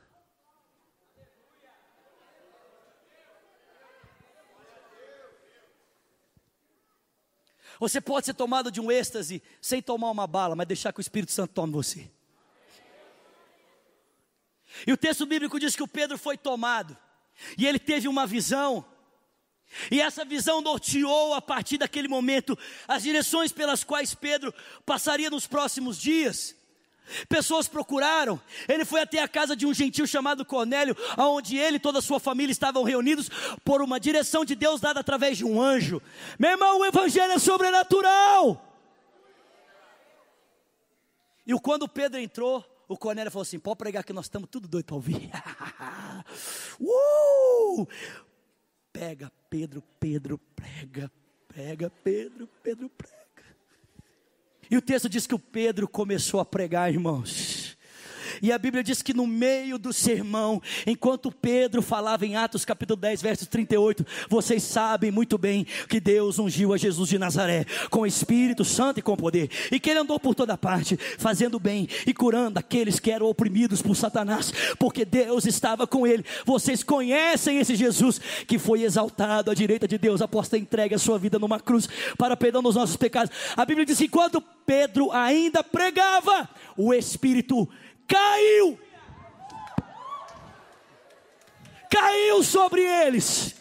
Você 7.81 8.01
pode 8.01 8.27
ser 8.27 8.35
tomado 8.35 8.71
de 8.71 8.81
um 8.81 8.93
êxtase 8.93 9.43
sem 9.61 9.83
tomar 9.83 10.09
uma 10.09 10.25
bala, 10.25 10.55
mas 10.55 10.69
deixar 10.69 10.93
que 10.93 11.01
o 11.01 11.03
Espírito 11.03 11.33
Santo 11.33 11.53
tome 11.53 11.73
você. 11.73 12.09
E 14.87 14.93
o 14.93 14.97
texto 14.97 15.27
bíblico 15.27 15.59
diz 15.59 15.75
que 15.75 15.83
o 15.83 15.89
Pedro 15.89 16.17
foi 16.17 16.39
tomado, 16.39 16.97
e 17.59 17.67
ele 17.67 17.81
teve 17.81 18.07
uma 18.07 18.25
visão, 18.25 18.87
e 19.91 20.01
essa 20.01 20.25
visão 20.25 20.61
norteou 20.61 21.35
a 21.35 21.43
partir 21.43 21.79
daquele 21.79 22.09
momento 22.09 22.59
as 22.87 23.03
direções 23.03 23.53
pelas 23.53 23.85
quais 23.85 24.15
Pedro 24.15 24.55
passaria 24.85 25.31
nos 25.31 25.47
próximos 25.47 25.99
dias. 25.99 26.55
Pessoas 27.29 27.69
procuraram, 27.69 28.41
ele 28.69 28.85
foi 28.85 29.01
até 29.01 29.21
a 29.23 29.29
casa 29.29 29.55
de 29.55 29.65
um 29.65 29.73
gentil 29.73 30.07
chamado 30.07 30.45
Cornélio, 30.45 30.97
onde 31.17 31.57
ele 31.57 31.77
e 31.77 31.81
toda 31.81 32.01
a 32.01 32.03
sua 32.03 32.19
família 32.19 32.51
estavam 32.51 32.83
reunidos 32.83 33.31
por 33.65 33.81
uma 33.81 34.01
direção 34.01 34.45
de 34.45 34.57
Deus 34.57 34.81
dada 34.81 35.01
através 35.01 35.39
de 35.39 35.45
um 35.45 35.61
anjo. 35.61 36.03
Meu 36.39 36.51
irmão, 36.51 36.81
o 36.81 36.85
evangelho 36.85 37.33
é 37.33 37.39
sobrenatural. 37.39 38.63
E 41.47 41.55
quando 41.61 41.89
Pedro 41.89 42.19
entrou, 42.19 42.65
o 42.89 42.97
Cornélio 42.97 43.31
falou 43.31 43.43
assim: 43.43 43.59
pode 43.59 43.79
pregar 43.79 44.03
que 44.03 44.13
nós 44.13 44.27
estamos 44.27 44.49
tudo 44.51 44.67
doido 44.67 44.87
para 44.87 44.97
ouvir. 44.97 45.31
uh! 46.81 47.87
Pega 48.99 49.31
Pedro, 49.51 49.83
Pedro, 50.01 50.39
prega, 50.57 51.13
pega 51.55 51.93
Pedro, 52.03 52.49
Pedro, 52.63 52.89
prega. 52.89 53.15
E 54.71 54.77
o 54.77 54.81
texto 54.81 55.07
diz 55.07 55.27
que 55.27 55.35
o 55.35 55.39
Pedro 55.39 55.87
começou 55.87 56.41
a 56.41 56.47
pregar, 56.47 56.91
irmãos. 56.91 57.56
E 58.43 58.53
a 58.53 58.59
Bíblia 58.59 58.83
diz 58.83 59.03
que 59.03 59.15
no 59.15 59.27
meio 59.27 59.79
do 59.79 59.93
sermão, 59.93 60.61
enquanto 60.87 61.31
Pedro 61.31 61.83
falava 61.83 62.27
em 62.27 62.37
Atos 62.37 62.65
capítulo 62.65 62.99
10, 62.99 63.23
versos 63.23 63.49
38, 63.49 64.05
vocês 64.29 64.63
sabem 64.63 65.11
muito 65.11 65.39
bem 65.39 65.67
que 65.89 66.01
Deus 66.01 66.39
ungiu 66.39 66.73
a 66.73 66.77
Jesus 66.77 67.09
de 67.09 67.19
Nazaré 67.19 67.65
com 67.91 68.07
Espírito 68.07 68.65
Santo 68.65 68.99
e 68.99 69.03
com 69.03 69.17
poder, 69.17 69.51
e 69.71 69.81
que 69.81 69.91
ele 69.91 70.01
andou 70.01 70.19
por 70.19 70.35
toda 70.35 70.57
parte, 70.57 70.97
fazendo 71.19 71.59
bem 71.59 71.89
e 72.07 72.13
curando 72.13 72.59
aqueles 72.59 73.01
que 73.01 73.11
eram 73.11 73.27
oprimidos 73.27 73.83
por 73.83 73.95
Satanás, 73.95 74.53
porque 74.79 75.05
Deus 75.05 75.47
estava 75.47 75.87
com 75.87 76.07
ele. 76.07 76.25
Vocês 76.45 76.83
conhecem 76.83 77.59
esse 77.59 77.75
Jesus 77.75 78.21
que 78.47 78.59
foi 78.59 78.83
exaltado 78.83 79.51
à 79.51 79.55
direita 79.55 79.89
de 79.89 79.99
Deus 79.99 80.21
após 80.21 80.49
ter 80.49 80.59
entregue 80.59 80.95
a 80.95 80.99
sua 80.99 81.19
vida 81.19 81.39
numa 81.39 81.61
cruz 81.61 81.89
para 82.19 82.37
perdão 82.37 82.63
dos 82.63 82.75
nossos 82.75 82.97
pecados. 82.97 83.35
A 83.57 83.65
Bíblia 83.65 83.87
diz 83.87 83.99
que 83.99 84.09
quando 84.09 84.41
Pedro 84.41 85.13
ainda 85.13 85.63
pregava, 85.63 86.49
o 86.77 86.93
Espírito 86.93 87.69
caiu. 88.07 88.79
Caiu 91.91 92.43
sobre 92.43 92.83
eles. 92.83 93.55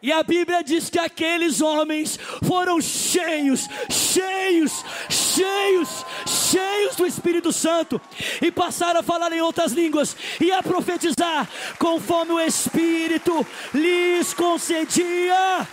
E 0.00 0.12
a 0.12 0.22
Bíblia 0.22 0.62
diz 0.62 0.88
que 0.88 0.98
aqueles 0.98 1.60
homens 1.60 2.18
foram 2.46 2.80
cheios, 2.80 3.68
cheios, 3.90 4.84
cheios, 5.10 6.06
cheios 6.24 6.94
do 6.94 7.04
Espírito 7.04 7.52
Santo 7.52 8.00
e 8.40 8.52
passaram 8.52 9.00
a 9.00 9.02
falar 9.02 9.32
em 9.32 9.40
outras 9.40 9.72
línguas 9.72 10.16
e 10.40 10.52
a 10.52 10.62
profetizar 10.62 11.48
conforme 11.80 12.32
o 12.32 12.40
Espírito 12.40 13.44
lhes 13.74 14.32
concedia. 14.32 15.66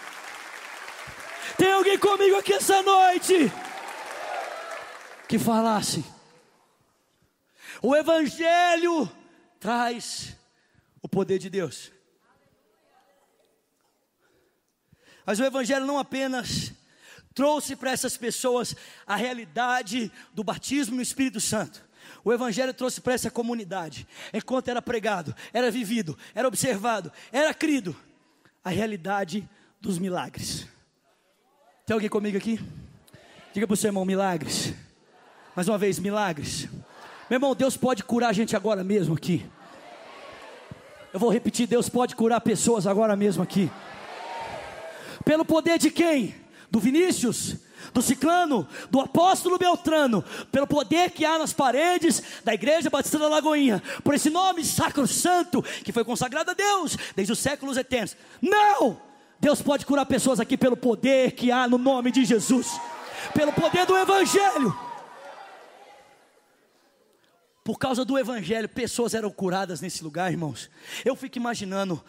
Tem 1.55 1.71
alguém 1.71 1.97
comigo 1.99 2.35
aqui 2.35 2.53
essa 2.53 2.81
noite 2.81 3.51
que 5.27 5.37
falasse 5.37 6.14
O 7.81 7.95
Evangelho 7.95 9.09
traz 9.59 10.35
o 11.01 11.07
poder 11.07 11.39
de 11.39 11.49
Deus. 11.49 11.91
Mas 15.25 15.39
o 15.39 15.43
Evangelho 15.43 15.85
não 15.85 15.97
apenas 15.97 16.71
trouxe 17.33 17.75
para 17.75 17.91
essas 17.91 18.15
pessoas 18.15 18.75
a 19.05 19.15
realidade 19.15 20.11
do 20.33 20.43
batismo 20.43 20.95
no 20.95 21.01
Espírito 21.01 21.41
Santo. 21.41 21.83
O 22.23 22.31
Evangelho 22.31 22.73
trouxe 22.73 23.01
para 23.01 23.13
essa 23.13 23.29
comunidade, 23.29 24.07
enquanto 24.33 24.69
era 24.69 24.81
pregado, 24.81 25.35
era 25.53 25.69
vivido, 25.69 26.17
era 26.33 26.47
observado, 26.47 27.11
era 27.31 27.53
crido, 27.53 27.95
a 28.63 28.69
realidade 28.69 29.47
dos 29.81 29.99
milagres. 29.99 30.67
Tem 31.85 31.93
alguém 31.93 32.09
comigo 32.09 32.37
aqui? 32.37 32.59
Diga 33.53 33.67
para 33.67 33.73
o 33.73 33.77
seu 33.77 33.89
irmão: 33.89 34.05
milagres. 34.05 34.73
Mais 35.55 35.67
uma 35.67 35.77
vez, 35.77 35.99
milagres. 35.99 36.67
Meu 37.29 37.37
irmão, 37.37 37.55
Deus 37.55 37.75
pode 37.75 38.03
curar 38.03 38.29
a 38.29 38.33
gente 38.33 38.55
agora 38.55 38.83
mesmo 38.83 39.15
aqui. 39.15 39.45
Eu 41.11 41.19
vou 41.19 41.31
repetir: 41.31 41.67
Deus 41.67 41.89
pode 41.89 42.15
curar 42.15 42.39
pessoas 42.41 42.85
agora 42.85 43.15
mesmo 43.15 43.41
aqui. 43.41 43.71
Pelo 45.23 45.43
poder 45.43 45.79
de 45.79 45.89
quem? 45.89 46.35
Do 46.69 46.79
Vinícius? 46.79 47.57
do 47.93 48.01
ciclano, 48.01 48.67
do 48.89 48.99
apóstolo 48.99 49.57
Beltrano, 49.57 50.23
pelo 50.51 50.67
poder 50.67 51.11
que 51.11 51.23
há 51.23 51.37
nas 51.37 51.53
paredes 51.53 52.21
da 52.43 52.53
igreja 52.53 52.89
Batista 52.89 53.19
da 53.19 53.27
Lagoinha, 53.27 53.81
por 54.03 54.13
esse 54.13 54.29
nome 54.29 54.65
sacro 54.65 55.05
santo 55.07 55.61
que 55.61 55.91
foi 55.91 56.03
consagrado 56.03 56.51
a 56.51 56.53
Deus 56.53 56.97
desde 57.15 57.31
os 57.31 57.39
séculos 57.39 57.77
eternos. 57.77 58.15
Não! 58.41 58.99
Deus 59.39 59.61
pode 59.61 59.85
curar 59.85 60.05
pessoas 60.05 60.39
aqui 60.39 60.57
pelo 60.57 60.77
poder 60.77 61.33
que 61.33 61.51
há 61.51 61.67
no 61.67 61.77
nome 61.77 62.11
de 62.11 62.25
Jesus, 62.25 62.79
pelo 63.33 63.53
poder 63.53 63.85
do 63.85 63.97
Evangelho. 63.97 64.75
Por 67.65 67.79
causa 67.79 68.05
do 68.05 68.15
Evangelho, 68.15 68.69
pessoas 68.69 69.15
eram 69.15 69.31
curadas 69.31 69.81
nesse 69.81 70.03
lugar, 70.03 70.31
irmãos. 70.31 70.69
Eu 71.03 71.15
fico 71.15 71.39
imaginando 71.39 71.99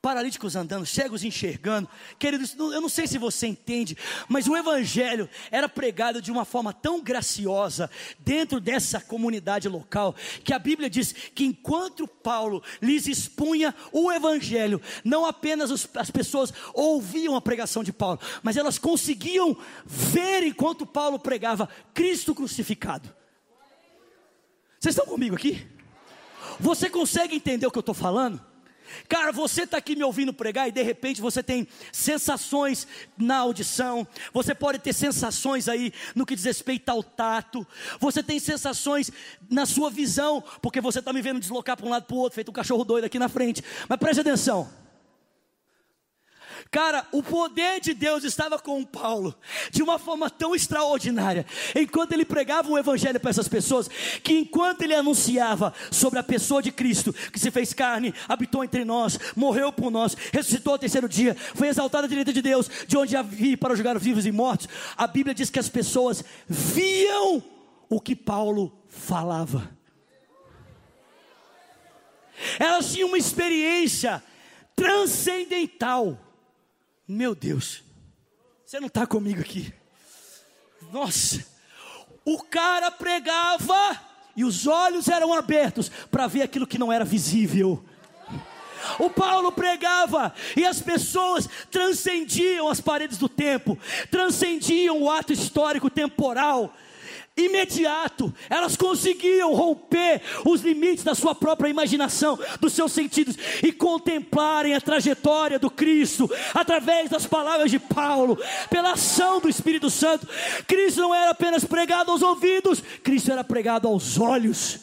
paralíticos 0.00 0.56
andando, 0.56 0.86
cegos 0.86 1.22
enxergando. 1.22 1.86
Queridos, 2.18 2.56
eu 2.58 2.80
não 2.80 2.88
sei 2.88 3.06
se 3.06 3.18
você 3.18 3.46
entende, 3.46 3.94
mas 4.26 4.48
o 4.48 4.56
Evangelho 4.56 5.28
era 5.50 5.68
pregado 5.68 6.22
de 6.22 6.32
uma 6.32 6.46
forma 6.46 6.72
tão 6.72 7.02
graciosa 7.02 7.90
dentro 8.20 8.58
dessa 8.58 8.98
comunidade 8.98 9.68
local, 9.68 10.14
que 10.42 10.54
a 10.54 10.58
Bíblia 10.58 10.88
diz 10.88 11.12
que 11.12 11.44
enquanto 11.44 12.08
Paulo 12.08 12.62
lhes 12.80 13.06
expunha 13.06 13.74
o 13.92 14.10
Evangelho, 14.10 14.80
não 15.04 15.26
apenas 15.26 15.70
as 15.94 16.10
pessoas 16.10 16.54
ouviam 16.72 17.36
a 17.36 17.42
pregação 17.42 17.84
de 17.84 17.92
Paulo, 17.92 18.18
mas 18.42 18.56
elas 18.56 18.78
conseguiam 18.78 19.54
ver 19.84 20.42
enquanto 20.42 20.86
Paulo 20.86 21.18
pregava 21.18 21.68
Cristo 21.92 22.34
crucificado. 22.34 23.14
Vocês 24.78 24.94
estão 24.94 25.06
comigo 25.06 25.34
aqui? 25.34 25.66
Você 26.60 26.88
consegue 26.88 27.36
entender 27.36 27.66
o 27.66 27.70
que 27.70 27.78
eu 27.78 27.80
estou 27.80 27.94
falando? 27.94 28.40
Cara, 29.08 29.32
você 29.32 29.62
está 29.62 29.76
aqui 29.78 29.96
me 29.96 30.04
ouvindo 30.04 30.32
pregar 30.32 30.68
e 30.68 30.72
de 30.72 30.82
repente 30.82 31.20
você 31.20 31.42
tem 31.42 31.66
sensações 31.92 32.86
na 33.18 33.38
audição, 33.38 34.06
você 34.32 34.54
pode 34.54 34.78
ter 34.78 34.92
sensações 34.92 35.68
aí 35.68 35.92
no 36.14 36.24
que 36.24 36.36
diz 36.36 36.44
respeito 36.44 36.88
ao 36.88 37.02
tato, 37.02 37.66
você 37.98 38.22
tem 38.22 38.38
sensações 38.38 39.10
na 39.50 39.66
sua 39.66 39.90
visão, 39.90 40.42
porque 40.62 40.80
você 40.80 41.00
está 41.00 41.12
me 41.12 41.20
vendo 41.20 41.40
deslocar 41.40 41.76
para 41.76 41.86
um 41.86 41.90
lado 41.90 42.04
para 42.04 42.16
o 42.16 42.18
outro, 42.18 42.36
feito 42.36 42.50
um 42.50 42.54
cachorro 42.54 42.84
doido 42.84 43.04
aqui 43.04 43.18
na 43.18 43.28
frente. 43.28 43.62
Mas 43.88 43.98
preste 43.98 44.20
atenção. 44.20 44.85
Cara, 46.70 47.06
o 47.12 47.22
poder 47.22 47.80
de 47.80 47.94
Deus 47.94 48.24
estava 48.24 48.58
com 48.58 48.84
Paulo 48.84 49.34
de 49.70 49.82
uma 49.82 49.98
forma 49.98 50.28
tão 50.28 50.54
extraordinária, 50.54 51.46
enquanto 51.74 52.12
ele 52.12 52.24
pregava 52.24 52.70
o 52.70 52.78
evangelho 52.78 53.20
para 53.20 53.30
essas 53.30 53.48
pessoas, 53.48 53.88
que 54.22 54.32
enquanto 54.32 54.82
ele 54.82 54.94
anunciava 54.94 55.72
sobre 55.90 56.18
a 56.18 56.22
pessoa 56.22 56.60
de 56.62 56.72
Cristo, 56.72 57.12
que 57.12 57.38
se 57.38 57.50
fez 57.50 57.72
carne, 57.72 58.14
habitou 58.28 58.64
entre 58.64 58.84
nós, 58.84 59.18
morreu 59.34 59.72
por 59.72 59.90
nós, 59.90 60.16
ressuscitou 60.32 60.72
ao 60.72 60.78
terceiro 60.78 61.08
dia, 61.08 61.36
foi 61.54 61.68
exaltado 61.68 62.06
à 62.06 62.08
direita 62.08 62.32
de 62.32 62.42
Deus, 62.42 62.68
de 62.86 62.96
onde 62.96 63.16
havia 63.16 63.56
para 63.56 63.74
julgar 63.74 63.96
os 63.96 64.02
vivos 64.02 64.26
e 64.26 64.32
mortos, 64.32 64.68
a 64.96 65.06
Bíblia 65.06 65.34
diz 65.34 65.50
que 65.50 65.58
as 65.58 65.68
pessoas 65.68 66.24
viam 66.48 67.42
o 67.88 68.00
que 68.00 68.16
Paulo 68.16 68.76
falava. 68.88 69.70
Elas 72.58 72.92
tinham 72.92 73.08
uma 73.08 73.18
experiência 73.18 74.22
transcendental 74.74 76.25
meu 77.06 77.34
Deus, 77.34 77.82
você 78.64 78.80
não 78.80 78.88
está 78.88 79.06
comigo 79.06 79.40
aqui. 79.40 79.72
Nossa, 80.92 81.44
o 82.24 82.42
cara 82.42 82.90
pregava 82.90 84.00
e 84.36 84.44
os 84.44 84.66
olhos 84.66 85.08
eram 85.08 85.32
abertos 85.32 85.88
para 86.10 86.26
ver 86.26 86.42
aquilo 86.42 86.66
que 86.66 86.78
não 86.78 86.92
era 86.92 87.04
visível. 87.04 87.82
O 88.98 89.10
Paulo 89.10 89.50
pregava 89.50 90.34
e 90.56 90.64
as 90.64 90.80
pessoas 90.80 91.48
transcendiam 91.70 92.68
as 92.68 92.80
paredes 92.80 93.18
do 93.18 93.28
tempo, 93.28 93.78
transcendiam 94.10 95.00
o 95.00 95.10
ato 95.10 95.32
histórico 95.32 95.90
temporal 95.90 96.74
imediato, 97.36 98.32
elas 98.48 98.76
conseguiam 98.76 99.54
romper 99.54 100.22
os 100.44 100.62
limites 100.62 101.04
da 101.04 101.14
sua 101.14 101.34
própria 101.34 101.68
imaginação, 101.68 102.38
dos 102.60 102.72
seus 102.72 102.92
sentidos 102.92 103.36
e 103.62 103.72
contemplarem 103.72 104.74
a 104.74 104.80
trajetória 104.80 105.58
do 105.58 105.70
Cristo 105.70 106.30
através 106.54 107.10
das 107.10 107.26
palavras 107.26 107.70
de 107.70 107.78
Paulo, 107.78 108.38
pela 108.70 108.92
ação 108.92 109.38
do 109.38 109.48
Espírito 109.48 109.90
Santo. 109.90 110.26
Cristo 110.66 111.00
não 111.00 111.14
era 111.14 111.30
apenas 111.30 111.64
pregado 111.64 112.10
aos 112.10 112.22
ouvidos, 112.22 112.82
Cristo 113.02 113.30
era 113.30 113.44
pregado 113.44 113.86
aos 113.86 114.18
olhos. 114.18 114.80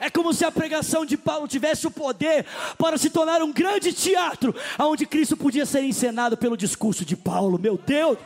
É 0.00 0.10
como 0.10 0.34
se 0.34 0.44
a 0.44 0.50
pregação 0.50 1.06
de 1.06 1.16
Paulo 1.16 1.46
tivesse 1.46 1.86
o 1.86 1.90
poder 1.90 2.44
para 2.76 2.98
se 2.98 3.08
tornar 3.10 3.42
um 3.42 3.52
grande 3.52 3.92
teatro, 3.92 4.54
onde 4.78 5.06
Cristo 5.06 5.36
podia 5.36 5.64
ser 5.64 5.82
encenado 5.84 6.36
pelo 6.36 6.56
discurso 6.56 7.04
de 7.04 7.16
Paulo. 7.16 7.58
Meu 7.58 7.78
Deus! 7.78 8.18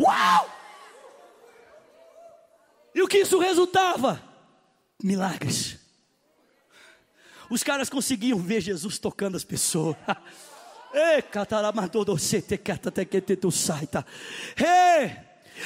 Uau! 0.00 0.53
E 2.94 3.02
o 3.02 3.08
que 3.08 3.18
isso 3.18 3.38
resultava? 3.38 4.22
Milagres. 5.02 5.78
Os 7.50 7.62
caras 7.62 7.88
conseguiam 7.88 8.38
ver 8.38 8.60
Jesus 8.60 8.98
tocando 8.98 9.36
as 9.36 9.44
pessoas. 9.44 9.96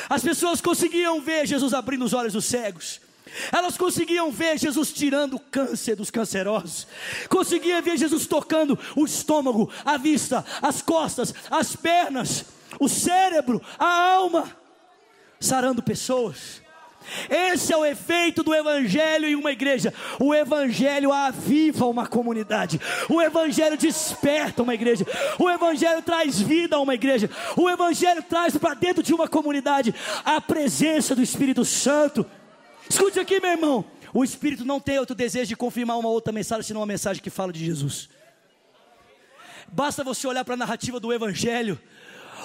As 0.09 0.23
pessoas 0.23 0.61
conseguiam 0.61 1.21
ver 1.21 1.47
Jesus 1.47 1.75
abrindo 1.75 2.05
os 2.05 2.12
olhos 2.12 2.33
dos 2.33 2.47
cegos. 2.47 3.01
Elas 3.53 3.77
conseguiam 3.77 4.33
ver 4.33 4.59
Jesus 4.59 4.93
tirando 4.93 5.35
o 5.35 5.41
câncer 5.41 5.95
dos 5.95 6.11
cancerosos. 6.11 6.87
Conseguiam 7.29 7.83
ver 7.83 7.99
Jesus 7.99 8.27
tocando 8.27 8.79
o 8.97 9.05
estômago, 9.05 9.71
a 9.85 9.97
vista, 9.99 10.45
as 10.62 10.81
costas, 10.81 11.35
as 11.51 11.77
pernas, 11.77 12.47
o 12.81 12.88
cérebro, 12.88 13.62
a 13.79 14.12
alma, 14.14 14.57
sarando 15.38 15.83
pessoas. 15.83 16.62
Esse 17.29 17.73
é 17.73 17.77
o 17.77 17.85
efeito 17.85 18.42
do 18.42 18.55
Evangelho 18.55 19.27
em 19.27 19.35
uma 19.35 19.53
igreja. 19.53 19.92
O 20.18 20.35
Evangelho 20.35 21.12
aviva 21.12 21.87
uma 21.87 22.07
comunidade. 22.07 22.81
O 23.09 23.21
Evangelho 23.21 23.77
desperta 23.77 24.62
uma 24.62 24.75
igreja. 24.75 25.07
O 25.38 25.49
Evangelho 25.49 26.03
traz 26.03 26.40
vida 26.40 26.77
a 26.77 26.81
uma 26.81 26.94
igreja. 26.94 27.31
O 27.57 27.68
Evangelho 27.68 28.23
traz 28.23 28.57
para 28.57 28.75
dentro 28.75 29.03
de 29.03 29.14
uma 29.14 29.29
comunidade 29.29 29.94
a 30.25 30.40
presença 30.40 31.14
do 31.14 31.23
Espírito 31.23 31.64
Santo. 31.64 32.27
Escute 32.88 33.18
aqui, 33.21 33.40
meu 33.40 33.51
irmão. 33.51 33.85
O 34.12 34.25
Espírito 34.25 34.64
não 34.64 34.81
tem 34.81 34.99
outro 34.99 35.14
desejo 35.14 35.49
de 35.49 35.57
confirmar 35.57 35.99
uma 35.99 36.09
outra 36.09 36.33
mensagem, 36.33 36.62
senão 36.62 36.81
uma 36.81 36.87
mensagem 36.87 37.23
que 37.23 37.31
fala 37.31 37.53
de 37.53 37.64
Jesus. 37.64 38.09
Basta 39.71 40.03
você 40.03 40.27
olhar 40.27 40.44
para 40.44 40.55
a 40.55 40.57
narrativa 40.57 40.99
do 40.99 41.12
Evangelho 41.12 41.79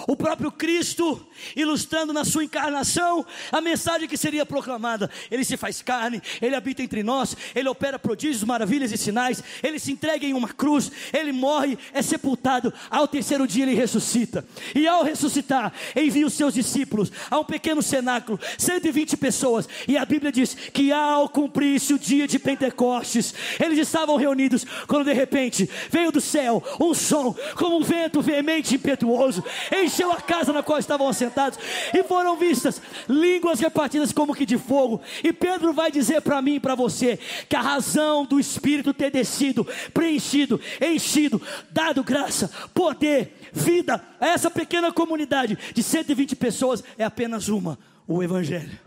o 0.07 0.15
próprio 0.15 0.51
Cristo, 0.51 1.25
ilustrando 1.55 2.13
na 2.13 2.25
sua 2.25 2.43
encarnação 2.43 3.25
a 3.51 3.61
mensagem 3.61 4.07
que 4.07 4.17
seria 4.17 4.45
proclamada. 4.45 5.09
Ele 5.29 5.43
se 5.43 5.57
faz 5.57 5.81
carne, 5.81 6.21
ele 6.41 6.55
habita 6.55 6.83
entre 6.83 7.03
nós, 7.03 7.35
ele 7.55 7.69
opera 7.69 7.99
prodígios, 7.99 8.43
maravilhas 8.43 8.91
e 8.91 8.97
sinais, 8.97 9.43
ele 9.61 9.79
se 9.79 9.91
entrega 9.91 10.25
em 10.25 10.33
uma 10.33 10.49
cruz, 10.49 10.91
ele 11.11 11.31
morre, 11.31 11.77
é 11.93 12.01
sepultado, 12.01 12.73
ao 12.89 13.07
terceiro 13.07 13.47
dia 13.47 13.63
ele 13.63 13.75
ressuscita. 13.75 14.45
E 14.75 14.87
ao 14.87 15.03
ressuscitar, 15.03 15.73
envia 15.95 16.25
os 16.25 16.33
seus 16.33 16.53
discípulos 16.53 17.11
a 17.29 17.39
um 17.39 17.43
pequeno 17.43 17.81
cenáculo, 17.81 18.39
120 18.57 19.17
pessoas, 19.17 19.67
e 19.87 19.97
a 19.97 20.05
Bíblia 20.05 20.31
diz 20.31 20.53
que 20.53 20.91
ao 20.91 21.29
cumprir-se 21.29 21.93
o 21.93 21.99
dia 21.99 22.27
de 22.27 22.39
Pentecostes, 22.39 23.33
eles 23.59 23.79
estavam 23.79 24.17
reunidos, 24.17 24.65
quando 24.87 25.05
de 25.05 25.13
repente 25.13 25.69
veio 25.89 26.11
do 26.11 26.21
céu 26.21 26.63
um 26.79 26.93
som, 26.93 27.35
como 27.55 27.77
um 27.77 27.83
vento 27.83 28.21
veemente 28.21 28.73
e 28.73 28.75
impetuoso 28.75 29.43
encheu 29.83 30.11
a 30.11 30.21
casa 30.21 30.51
na 30.53 30.63
qual 30.63 30.79
estavam 30.79 31.07
assentados, 31.07 31.59
e 31.93 32.03
foram 32.03 32.35
vistas 32.37 32.81
línguas 33.07 33.59
repartidas 33.59 34.11
como 34.11 34.33
que 34.33 34.45
de 34.45 34.57
fogo. 34.57 35.01
E 35.23 35.31
Pedro 35.31 35.73
vai 35.73 35.91
dizer 35.91 36.21
para 36.21 36.41
mim 36.41 36.55
e 36.55 36.59
para 36.59 36.75
você 36.75 37.17
que 37.47 37.55
a 37.55 37.61
razão 37.61 38.25
do 38.25 38.39
Espírito 38.39 38.93
ter 38.93 39.11
descido, 39.11 39.67
preenchido, 39.93 40.59
enchido, 40.81 41.41
dado 41.69 42.03
graça, 42.03 42.49
poder, 42.73 43.49
vida 43.51 44.03
a 44.19 44.27
essa 44.27 44.49
pequena 44.49 44.91
comunidade 44.91 45.57
de 45.73 45.83
120 45.83 46.35
pessoas 46.35 46.83
é 46.97 47.03
apenas 47.03 47.49
uma: 47.49 47.77
o 48.07 48.23
Evangelho, 48.23 48.79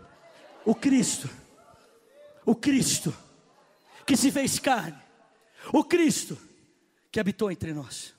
o 0.65 0.75
Cristo, 0.75 1.29
o 2.45 2.55
Cristo. 2.55 3.13
que 4.05 4.15
se 4.15 4.31
fez 4.31 4.57
carne, 4.57 4.97
o 5.73 5.83
Cristo 5.83 6.37
que 7.11 7.19
habitou 7.19 7.51
entre 7.51 7.73
nós. 7.73 8.16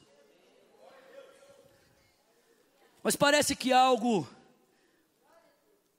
Mas 3.09 3.17
parece 3.17 3.57
que 3.57 3.73
algo 3.73 4.29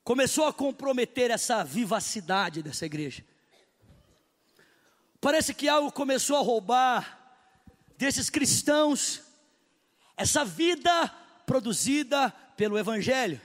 começou 0.04 0.46
a 0.46 0.52
comprometer 0.52 1.28
essa 1.32 1.64
vivacidade 1.64 2.62
dessa 2.62 2.86
igreja. 2.86 3.24
Parece 5.20 5.52
que 5.52 5.68
algo 5.68 5.90
começou 5.90 6.36
a 6.36 6.40
roubar 6.40 7.42
desses 7.98 8.30
cristãos 8.30 9.22
essa 10.16 10.44
vida 10.44 11.08
produzida 11.44 12.30
pelo 12.56 12.78
Evangelho. 12.78 13.40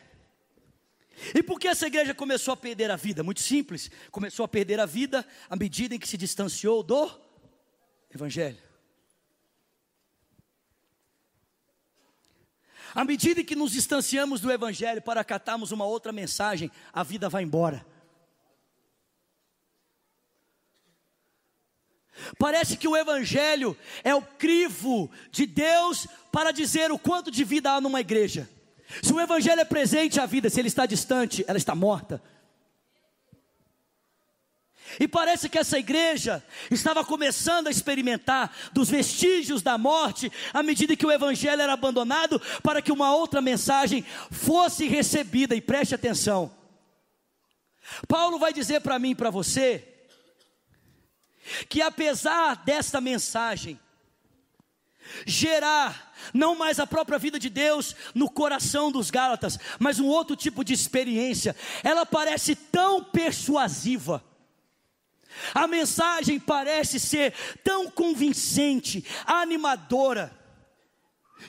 E 1.34 1.41
por 1.41 1.60
que 1.60 1.67
essa 1.67 1.88
igreja 1.88 2.13
começou 2.13 2.54
a 2.54 2.58
perder 2.58 2.91
a 2.91 2.95
vida? 2.95 3.23
Muito 3.23 3.41
simples, 3.41 3.89
começou 4.12 4.43
a 4.43 4.47
perder 4.47 4.80
a 4.80 4.86
vida 4.86 5.25
à 5.49 5.56
medida 5.56 5.95
em 5.95 5.99
que 5.99 6.08
se 6.08 6.17
distanciou 6.17 6.84
do 6.84 7.10
Evangelho. 8.13 8.64
À 12.95 13.03
medida 13.03 13.43
que 13.43 13.58
nos 13.58 13.73
distanciamos 13.73 14.39
do 14.39 14.49
Evangelho 14.49 15.01
para 15.01 15.19
acatarmos 15.19 15.73
uma 15.73 15.86
outra 15.86 16.13
mensagem, 16.13 16.71
a 16.93 17.03
vida 17.03 17.27
vai 17.27 17.43
embora. 17.43 17.86
Parece 22.39 22.77
que 22.77 22.88
o 22.88 22.95
Evangelho 22.95 23.77
é 24.01 24.15
o 24.15 24.21
crivo 24.21 25.12
de 25.29 25.45
Deus 25.45 26.08
para 26.31 26.53
dizer 26.53 26.89
o 26.89 26.97
quanto 26.97 27.29
de 27.29 27.43
vida 27.43 27.71
há 27.71 27.81
numa 27.81 27.99
igreja. 27.99 28.49
Se 29.03 29.12
o 29.12 29.19
Evangelho 29.19 29.60
é 29.60 29.65
presente 29.65 30.21
à 30.21 30.25
vida, 30.25 30.49
se 30.49 30.62
ele 30.62 30.69
está 30.69 30.86
distante, 30.86 31.43
ela 31.49 31.58
está 31.58 31.75
morta. 31.75 32.23
E 34.99 35.08
parece 35.08 35.49
que 35.49 35.58
essa 35.58 35.77
igreja 35.77 36.43
estava 36.71 37.03
começando 37.03 37.67
a 37.67 37.71
experimentar 37.71 38.55
dos 38.71 38.89
vestígios 38.89 39.62
da 39.62 39.77
morte 39.77 40.31
à 40.53 40.63
medida 40.63 40.95
que 40.95 41.05
o 41.05 41.12
evangelho 41.12 41.62
era 41.62 41.73
abandonado 41.73 42.41
para 42.63 42.81
que 42.81 42.91
uma 42.91 43.13
outra 43.15 43.41
mensagem 43.41 44.05
fosse 44.31 44.88
recebida. 44.88 45.55
E 45.55 45.62
preste 45.62 45.95
atenção. 45.95 46.51
Paulo 48.08 48.39
vai 48.39 48.53
dizer 48.53 48.81
para 48.81 48.99
mim 48.99 49.12
e 49.12 49.15
para 49.15 49.29
você 49.29 49.84
que 51.69 51.81
apesar 51.81 52.55
desta 52.65 52.99
mensagem 52.99 53.79
gerar 55.25 56.13
não 56.34 56.55
mais 56.55 56.79
a 56.79 56.88
própria 56.88 57.19
vida 57.19 57.39
de 57.39 57.49
Deus 57.49 57.95
no 58.15 58.29
coração 58.29 58.91
dos 58.91 59.12
Gálatas, 59.12 59.60
mas 59.77 59.99
um 59.99 60.08
outro 60.08 60.36
tipo 60.36 60.63
de 60.63 60.73
experiência, 60.73 61.55
ela 61.84 62.05
parece 62.05 62.55
tão 62.55 63.03
persuasiva 63.03 64.23
a 65.54 65.67
mensagem 65.67 66.39
parece 66.39 67.00
ser 67.00 67.34
tão 67.63 67.89
convincente, 67.89 69.06
animadora, 69.26 70.32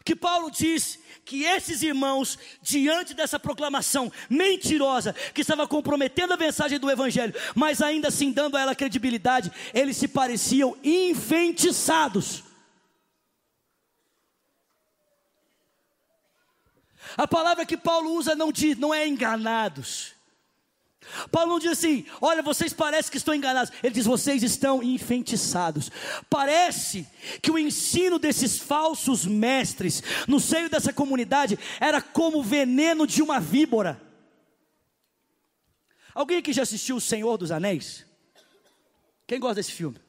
que 0.04 0.14
Paulo 0.14 0.50
diz 0.50 0.98
que 1.24 1.42
esses 1.42 1.82
irmãos, 1.82 2.38
diante 2.62 3.12
dessa 3.12 3.38
proclamação 3.38 4.12
mentirosa, 4.30 5.12
que 5.34 5.40
estava 5.40 5.66
comprometendo 5.66 6.32
a 6.32 6.36
mensagem 6.36 6.78
do 6.78 6.90
Evangelho, 6.90 7.34
mas 7.54 7.82
ainda 7.82 8.08
assim 8.08 8.30
dando 8.30 8.56
a 8.56 8.60
ela 8.60 8.74
credibilidade, 8.74 9.50
eles 9.74 9.96
se 9.96 10.06
pareciam 10.06 10.76
enfeitiçados. 10.84 12.44
A 17.16 17.26
palavra 17.26 17.66
que 17.66 17.76
Paulo 17.76 18.12
usa 18.12 18.34
não 18.34 18.52
diz, 18.52 18.76
não 18.76 18.94
é 18.94 19.06
enganados. 19.06 20.15
Paulo 21.30 21.52
não 21.52 21.58
diz 21.58 21.72
assim, 21.72 22.04
olha, 22.20 22.42
vocês 22.42 22.72
parecem 22.72 23.10
que 23.10 23.16
estão 23.16 23.34
enganados. 23.34 23.72
Ele 23.82 23.94
diz, 23.94 24.06
vocês 24.06 24.42
estão 24.42 24.82
enfeitiçados. 24.82 25.90
Parece 26.28 27.06
que 27.40 27.50
o 27.50 27.58
ensino 27.58 28.18
desses 28.18 28.58
falsos 28.58 29.24
mestres 29.24 30.02
no 30.26 30.40
seio 30.40 30.68
dessa 30.68 30.92
comunidade 30.92 31.58
era 31.80 32.00
como 32.00 32.38
o 32.38 32.42
veneno 32.42 33.06
de 33.06 33.22
uma 33.22 33.38
víbora. 33.38 34.00
Alguém 36.14 36.42
que 36.42 36.52
já 36.52 36.62
assistiu 36.62 36.96
O 36.96 37.00
Senhor 37.00 37.36
dos 37.36 37.50
Anéis? 37.50 38.06
Quem 39.26 39.38
gosta 39.38 39.56
desse 39.56 39.72
filme? 39.72 40.00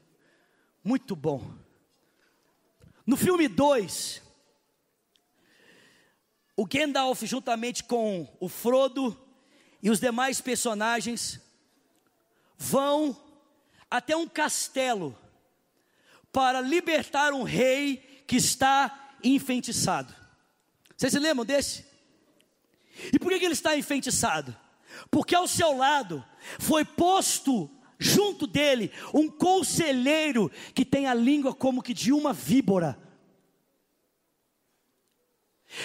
Muito 0.84 1.16
bom. 1.16 1.54
No 3.06 3.18
filme 3.18 3.48
2, 3.48 4.22
o 6.56 6.66
Gandalf, 6.66 7.24
juntamente 7.24 7.84
com 7.84 8.28
o 8.40 8.48
Frodo, 8.48 9.27
e 9.82 9.90
os 9.90 10.00
demais 10.00 10.42
personagens 10.42 11.40
vão 12.58 13.16
até 13.90 14.16
um 14.16 14.28
castelo 14.28 15.18
para 16.32 16.62
libertar 16.62 17.34
um 17.34 17.44
rei 17.44 17.98
que 18.28 18.36
está 18.36 19.16
enfeitiçado. 19.24 20.14
Vocês 20.96 21.14
se 21.14 21.20
lembram 21.20 21.46
desse? 21.46 21.86
E 23.14 23.20
por 23.20 23.30
que 23.30 23.46
ele 23.46 23.54
está 23.54 23.78
enfeitiçado? 23.78 24.56
Porque 25.12 25.36
ao 25.36 25.48
seu 25.48 25.78
lado 25.78 26.26
foi 26.60 26.84
posto 26.84 27.70
junto 28.00 28.46
dele 28.48 28.92
um 29.14 29.30
conselheiro 29.30 30.52
que 30.74 30.86
tem 30.86 31.08
a 31.08 31.14
língua 31.14 31.54
como 31.54 31.82
que 31.82 31.94
de 31.94 32.12
uma 32.12 32.34
víbora. 32.34 32.98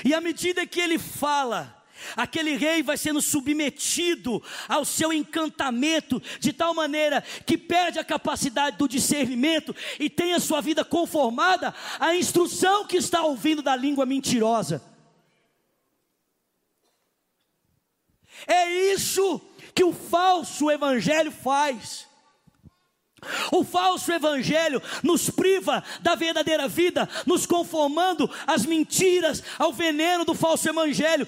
E 0.04 0.14
à 0.14 0.20
medida 0.20 0.66
que 0.66 0.80
ele 0.80 0.98
fala, 0.98 1.81
Aquele 2.16 2.56
rei 2.56 2.82
vai 2.82 2.96
sendo 2.96 3.20
submetido 3.20 4.42
ao 4.68 4.84
seu 4.84 5.12
encantamento, 5.12 6.22
de 6.40 6.52
tal 6.52 6.74
maneira 6.74 7.22
que 7.46 7.56
perde 7.56 7.98
a 7.98 8.04
capacidade 8.04 8.76
do 8.76 8.88
discernimento 8.88 9.74
e 9.98 10.08
tem 10.08 10.34
a 10.34 10.40
sua 10.40 10.60
vida 10.60 10.84
conformada 10.84 11.74
à 11.98 12.14
instrução 12.14 12.86
que 12.86 12.96
está 12.96 13.22
ouvindo 13.22 13.62
da 13.62 13.76
língua 13.76 14.06
mentirosa. 14.06 14.82
É 18.46 18.68
isso 18.92 19.40
que 19.74 19.84
o 19.84 19.92
falso 19.92 20.70
evangelho 20.70 21.30
faz. 21.30 22.06
O 23.52 23.62
falso 23.62 24.10
evangelho 24.10 24.82
nos 25.02 25.30
priva 25.30 25.82
da 26.00 26.14
verdadeira 26.14 26.66
vida, 26.66 27.08
nos 27.24 27.46
conformando 27.46 28.28
às 28.46 28.66
mentiras, 28.66 29.42
ao 29.58 29.72
veneno 29.72 30.24
do 30.24 30.34
falso 30.34 30.68
evangelho, 30.68 31.26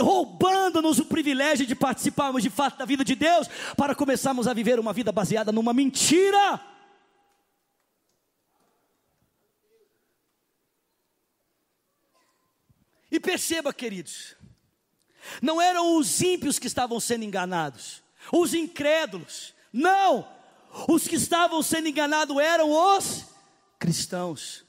roubando-nos 0.00 0.98
o 0.98 1.04
privilégio 1.04 1.66
de 1.66 1.74
participarmos 1.74 2.42
de 2.42 2.50
fato 2.50 2.78
da 2.78 2.84
vida 2.84 3.04
de 3.04 3.14
Deus, 3.14 3.48
para 3.76 3.94
começarmos 3.94 4.46
a 4.46 4.54
viver 4.54 4.78
uma 4.78 4.92
vida 4.92 5.10
baseada 5.10 5.50
numa 5.50 5.72
mentira. 5.72 6.60
E 13.10 13.20
perceba, 13.20 13.72
queridos, 13.72 14.36
não 15.40 15.60
eram 15.60 15.96
os 15.96 16.20
ímpios 16.20 16.58
que 16.58 16.66
estavam 16.66 16.98
sendo 16.98 17.24
enganados, 17.24 18.02
os 18.32 18.54
incrédulos, 18.54 19.54
não, 19.72 20.33
os 20.88 21.06
que 21.06 21.16
estavam 21.16 21.62
sendo 21.62 21.88
enganados 21.88 22.36
eram 22.38 22.70
os 22.70 23.24
cristãos. 23.78 24.63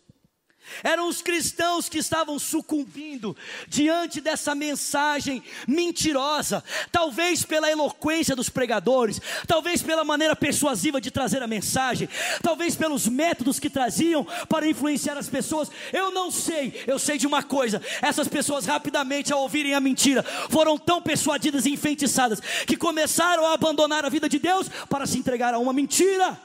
Eram 0.83 1.07
os 1.07 1.21
cristãos 1.21 1.87
que 1.89 1.97
estavam 1.97 2.37
sucumbindo 2.39 3.35
diante 3.67 4.21
dessa 4.21 4.53
mensagem 4.55 5.43
mentirosa, 5.67 6.63
talvez 6.91 7.43
pela 7.43 7.71
eloquência 7.71 8.35
dos 8.35 8.49
pregadores, 8.49 9.21
talvez 9.47 9.81
pela 9.81 10.03
maneira 10.03 10.35
persuasiva 10.35 10.99
de 10.99 11.11
trazer 11.11 11.41
a 11.41 11.47
mensagem, 11.47 12.09
talvez 12.41 12.75
pelos 12.75 13.07
métodos 13.07 13.59
que 13.59 13.69
traziam 13.69 14.25
para 14.47 14.67
influenciar 14.67 15.17
as 15.17 15.29
pessoas. 15.29 15.69
Eu 15.93 16.11
não 16.11 16.31
sei, 16.31 16.83
eu 16.87 16.99
sei 16.99 17.17
de 17.17 17.27
uma 17.27 17.43
coisa: 17.43 17.81
essas 18.01 18.27
pessoas, 18.27 18.65
rapidamente, 18.65 19.31
ao 19.31 19.41
ouvirem 19.41 19.73
a 19.73 19.79
mentira, 19.79 20.23
foram 20.49 20.77
tão 20.77 21.01
persuadidas 21.01 21.65
e 21.65 21.71
enfeitiçadas 21.71 22.39
que 22.65 22.77
começaram 22.77 23.45
a 23.45 23.53
abandonar 23.53 24.05
a 24.05 24.09
vida 24.09 24.27
de 24.27 24.39
Deus 24.39 24.69
para 24.89 25.05
se 25.05 25.17
entregar 25.17 25.53
a 25.53 25.59
uma 25.59 25.73
mentira. 25.73 26.39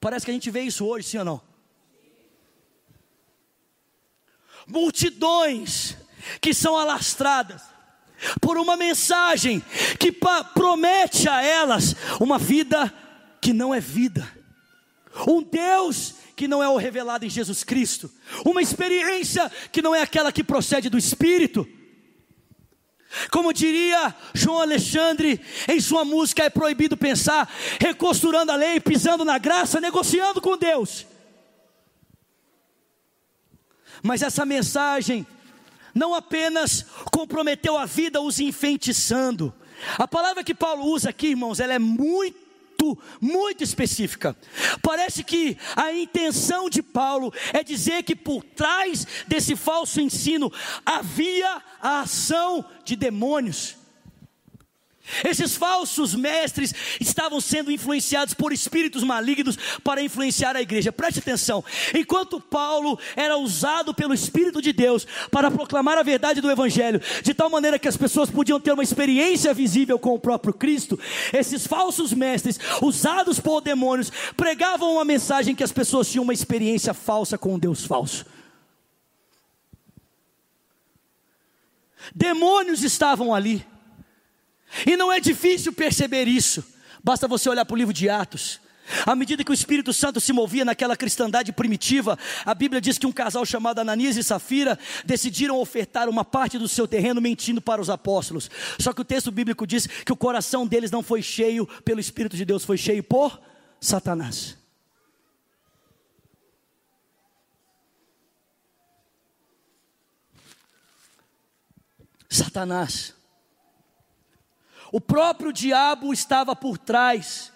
Parece 0.00 0.24
que 0.24 0.30
a 0.30 0.34
gente 0.34 0.50
vê 0.50 0.62
isso 0.62 0.84
hoje, 0.84 1.08
sim 1.08 1.18
ou 1.18 1.24
não? 1.24 1.55
Multidões 4.66 5.96
que 6.40 6.52
são 6.52 6.76
alastradas 6.76 7.62
por 8.40 8.56
uma 8.56 8.76
mensagem 8.76 9.62
que 9.98 10.12
promete 10.54 11.28
a 11.28 11.42
elas 11.42 11.94
uma 12.20 12.38
vida 12.38 12.92
que 13.40 13.52
não 13.52 13.74
é 13.74 13.80
vida, 13.80 14.26
um 15.26 15.42
Deus 15.42 16.14
que 16.34 16.48
não 16.48 16.62
é 16.62 16.68
o 16.68 16.76
revelado 16.76 17.24
em 17.24 17.30
Jesus 17.30 17.64
Cristo, 17.64 18.10
uma 18.44 18.60
experiência 18.60 19.50
que 19.72 19.80
não 19.80 19.94
é 19.94 20.02
aquela 20.02 20.32
que 20.32 20.44
procede 20.44 20.90
do 20.90 20.98
Espírito. 20.98 21.66
Como 23.30 23.52
diria 23.52 24.14
João 24.34 24.60
Alexandre 24.60 25.40
em 25.68 25.80
sua 25.80 26.04
música, 26.04 26.42
é 26.42 26.50
proibido 26.50 26.96
pensar, 26.96 27.50
recosturando 27.80 28.52
a 28.52 28.56
lei, 28.56 28.80
pisando 28.80 29.24
na 29.24 29.38
graça, 29.38 29.80
negociando 29.80 30.40
com 30.40 30.58
Deus. 30.58 31.06
Mas 34.02 34.22
essa 34.22 34.44
mensagem 34.44 35.26
não 35.94 36.14
apenas 36.14 36.84
comprometeu 37.10 37.76
a 37.76 37.86
vida 37.86 38.20
os 38.20 38.38
enfeitiçando. 38.38 39.52
A 39.98 40.06
palavra 40.06 40.44
que 40.44 40.54
Paulo 40.54 40.84
usa 40.84 41.10
aqui, 41.10 41.28
irmãos, 41.28 41.60
ela 41.60 41.74
é 41.74 41.78
muito 41.78 42.46
muito, 43.20 43.64
específica. 43.64 44.36
Parece 44.82 45.24
que 45.24 45.56
a 45.74 45.92
intenção 45.92 46.68
de 46.68 46.82
Paulo 46.82 47.32
é 47.52 47.64
dizer 47.64 48.02
que 48.02 48.14
por 48.14 48.44
trás 48.44 49.06
desse 49.26 49.56
falso 49.56 50.00
ensino 50.00 50.52
havia 50.84 51.62
a 51.80 52.00
ação 52.00 52.64
de 52.84 52.94
demônios. 52.94 53.76
Esses 55.24 55.56
falsos 55.56 56.14
mestres 56.14 56.74
estavam 57.00 57.40
sendo 57.40 57.70
influenciados 57.70 58.34
por 58.34 58.52
espíritos 58.52 59.02
malignos 59.02 59.56
para 59.82 60.02
influenciar 60.02 60.56
a 60.56 60.62
igreja. 60.62 60.92
Preste 60.92 61.20
atenção. 61.20 61.64
Enquanto 61.94 62.40
Paulo 62.40 62.98
era 63.14 63.36
usado 63.36 63.94
pelo 63.94 64.14
Espírito 64.14 64.60
de 64.60 64.72
Deus 64.72 65.06
para 65.30 65.50
proclamar 65.50 65.98
a 65.98 66.02
verdade 66.02 66.40
do 66.40 66.50
Evangelho, 66.50 67.00
de 67.22 67.34
tal 67.34 67.48
maneira 67.48 67.78
que 67.78 67.88
as 67.88 67.96
pessoas 67.96 68.30
podiam 68.30 68.60
ter 68.60 68.72
uma 68.72 68.82
experiência 68.82 69.54
visível 69.54 69.98
com 69.98 70.14
o 70.14 70.18
próprio 70.18 70.52
Cristo, 70.52 70.98
esses 71.32 71.66
falsos 71.66 72.12
mestres, 72.12 72.58
usados 72.82 73.38
por 73.38 73.60
demônios, 73.60 74.10
pregavam 74.36 74.94
uma 74.94 75.04
mensagem 75.04 75.54
que 75.54 75.64
as 75.64 75.72
pessoas 75.72 76.08
tinham 76.10 76.24
uma 76.24 76.34
experiência 76.34 76.92
falsa 76.92 77.38
com 77.38 77.54
um 77.54 77.58
Deus 77.58 77.84
falso. 77.84 78.26
Demônios 82.14 82.82
estavam 82.82 83.34
ali. 83.34 83.64
E 84.86 84.96
não 84.96 85.12
é 85.12 85.20
difícil 85.20 85.72
perceber 85.72 86.26
isso, 86.28 86.64
basta 87.02 87.28
você 87.28 87.48
olhar 87.48 87.64
para 87.64 87.74
o 87.74 87.78
livro 87.78 87.94
de 87.94 88.08
Atos. 88.08 88.60
À 89.04 89.16
medida 89.16 89.42
que 89.42 89.50
o 89.50 89.54
Espírito 89.54 89.92
Santo 89.92 90.20
se 90.20 90.32
movia 90.32 90.64
naquela 90.64 90.96
cristandade 90.96 91.52
primitiva, 91.52 92.16
a 92.44 92.54
Bíblia 92.54 92.80
diz 92.80 92.98
que 92.98 93.06
um 93.06 93.12
casal 93.12 93.44
chamado 93.44 93.80
Ananias 93.80 94.16
e 94.16 94.22
Safira 94.22 94.78
decidiram 95.04 95.58
ofertar 95.58 96.08
uma 96.08 96.24
parte 96.24 96.56
do 96.56 96.68
seu 96.68 96.86
terreno 96.86 97.20
mentindo 97.20 97.60
para 97.60 97.80
os 97.80 97.90
apóstolos. 97.90 98.48
Só 98.78 98.92
que 98.92 99.00
o 99.00 99.04
texto 99.04 99.32
bíblico 99.32 99.66
diz 99.66 99.86
que 99.86 100.12
o 100.12 100.16
coração 100.16 100.66
deles 100.66 100.90
não 100.90 101.02
foi 101.02 101.20
cheio 101.20 101.66
pelo 101.84 101.98
Espírito 102.00 102.36
de 102.36 102.44
Deus, 102.44 102.64
foi 102.64 102.78
cheio 102.78 103.02
por 103.02 103.40
Satanás. 103.80 104.56
Satanás. 112.28 113.15
O 114.92 115.00
próprio 115.00 115.52
diabo 115.52 116.12
estava 116.12 116.54
por 116.54 116.78
trás 116.78 117.52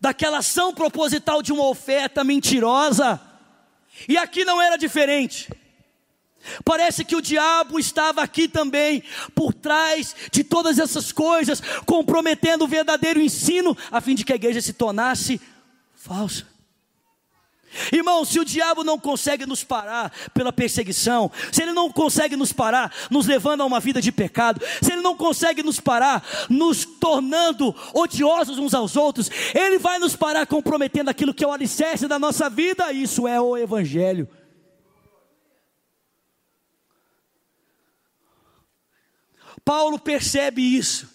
daquela 0.00 0.38
ação 0.38 0.72
proposital 0.72 1.42
de 1.42 1.52
uma 1.52 1.66
oferta 1.66 2.24
mentirosa. 2.24 3.20
E 4.08 4.16
aqui 4.16 4.44
não 4.44 4.60
era 4.60 4.76
diferente. 4.76 5.50
Parece 6.64 7.04
que 7.04 7.14
o 7.14 7.22
diabo 7.22 7.78
estava 7.78 8.22
aqui 8.22 8.48
também, 8.48 9.02
por 9.34 9.54
trás 9.54 10.14
de 10.30 10.42
todas 10.42 10.78
essas 10.78 11.12
coisas, 11.12 11.62
comprometendo 11.86 12.64
o 12.64 12.68
verdadeiro 12.68 13.20
ensino, 13.20 13.76
a 13.90 14.00
fim 14.00 14.14
de 14.14 14.24
que 14.24 14.32
a 14.32 14.36
igreja 14.36 14.60
se 14.60 14.72
tornasse 14.72 15.40
falsa. 15.94 16.51
Irmão, 17.92 18.24
se 18.24 18.38
o 18.38 18.44
diabo 18.44 18.84
não 18.84 18.98
consegue 18.98 19.46
nos 19.46 19.64
parar 19.64 20.12
pela 20.34 20.52
perseguição, 20.52 21.30
se 21.50 21.62
ele 21.62 21.72
não 21.72 21.90
consegue 21.90 22.36
nos 22.36 22.52
parar 22.52 22.92
nos 23.10 23.26
levando 23.26 23.62
a 23.62 23.64
uma 23.64 23.80
vida 23.80 24.00
de 24.00 24.12
pecado, 24.12 24.60
se 24.82 24.92
ele 24.92 25.00
não 25.00 25.16
consegue 25.16 25.62
nos 25.62 25.80
parar 25.80 26.22
nos 26.50 26.84
tornando 26.84 27.74
odiosos 27.94 28.58
uns 28.58 28.74
aos 28.74 28.96
outros, 28.96 29.30
ele 29.54 29.78
vai 29.78 29.98
nos 29.98 30.14
parar 30.14 30.46
comprometendo 30.46 31.08
aquilo 31.08 31.32
que 31.32 31.44
é 31.44 31.46
o 31.46 31.52
alicerce 31.52 32.06
da 32.06 32.18
nossa 32.18 32.50
vida, 32.50 32.92
isso 32.92 33.26
é 33.26 33.40
o 33.40 33.56
Evangelho. 33.56 34.28
Paulo 39.64 39.98
percebe 39.98 40.60
isso, 40.60 41.08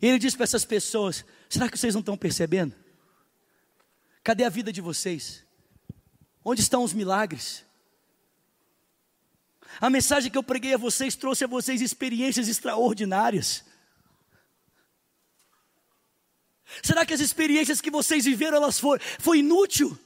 ele 0.00 0.18
diz 0.18 0.34
para 0.34 0.44
essas 0.44 0.64
pessoas: 0.64 1.24
será 1.48 1.68
que 1.68 1.76
vocês 1.76 1.94
não 1.94 2.00
estão 2.00 2.16
percebendo? 2.16 2.83
Cadê 4.24 4.42
a 4.44 4.48
vida 4.48 4.72
de 4.72 4.80
vocês? 4.80 5.44
Onde 6.42 6.62
estão 6.62 6.82
os 6.82 6.94
milagres? 6.94 7.62
A 9.78 9.90
mensagem 9.90 10.30
que 10.30 10.38
eu 10.38 10.42
preguei 10.42 10.72
a 10.72 10.78
vocês 10.78 11.14
trouxe 11.14 11.44
a 11.44 11.46
vocês 11.46 11.82
experiências 11.82 12.48
extraordinárias. 12.48 13.64
Será 16.82 17.04
que 17.04 17.12
as 17.12 17.20
experiências 17.20 17.82
que 17.82 17.90
vocês 17.90 18.24
viveram 18.24 18.56
elas 18.56 18.80
foram 18.80 19.04
foi 19.18 19.40
inútil? 19.40 19.96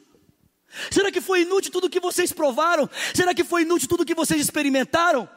Será 0.91 1.13
que 1.13 1.21
foi 1.21 1.43
inútil 1.43 1.71
tudo 1.71 1.89
que 1.89 2.01
vocês 2.01 2.33
provaram? 2.33 2.91
Será 3.15 3.33
que 3.33 3.45
foi 3.45 3.63
inútil 3.63 3.89
tudo 3.89 4.05
que 4.05 4.15
vocês 4.15 4.41
experimentaram? 4.41 5.29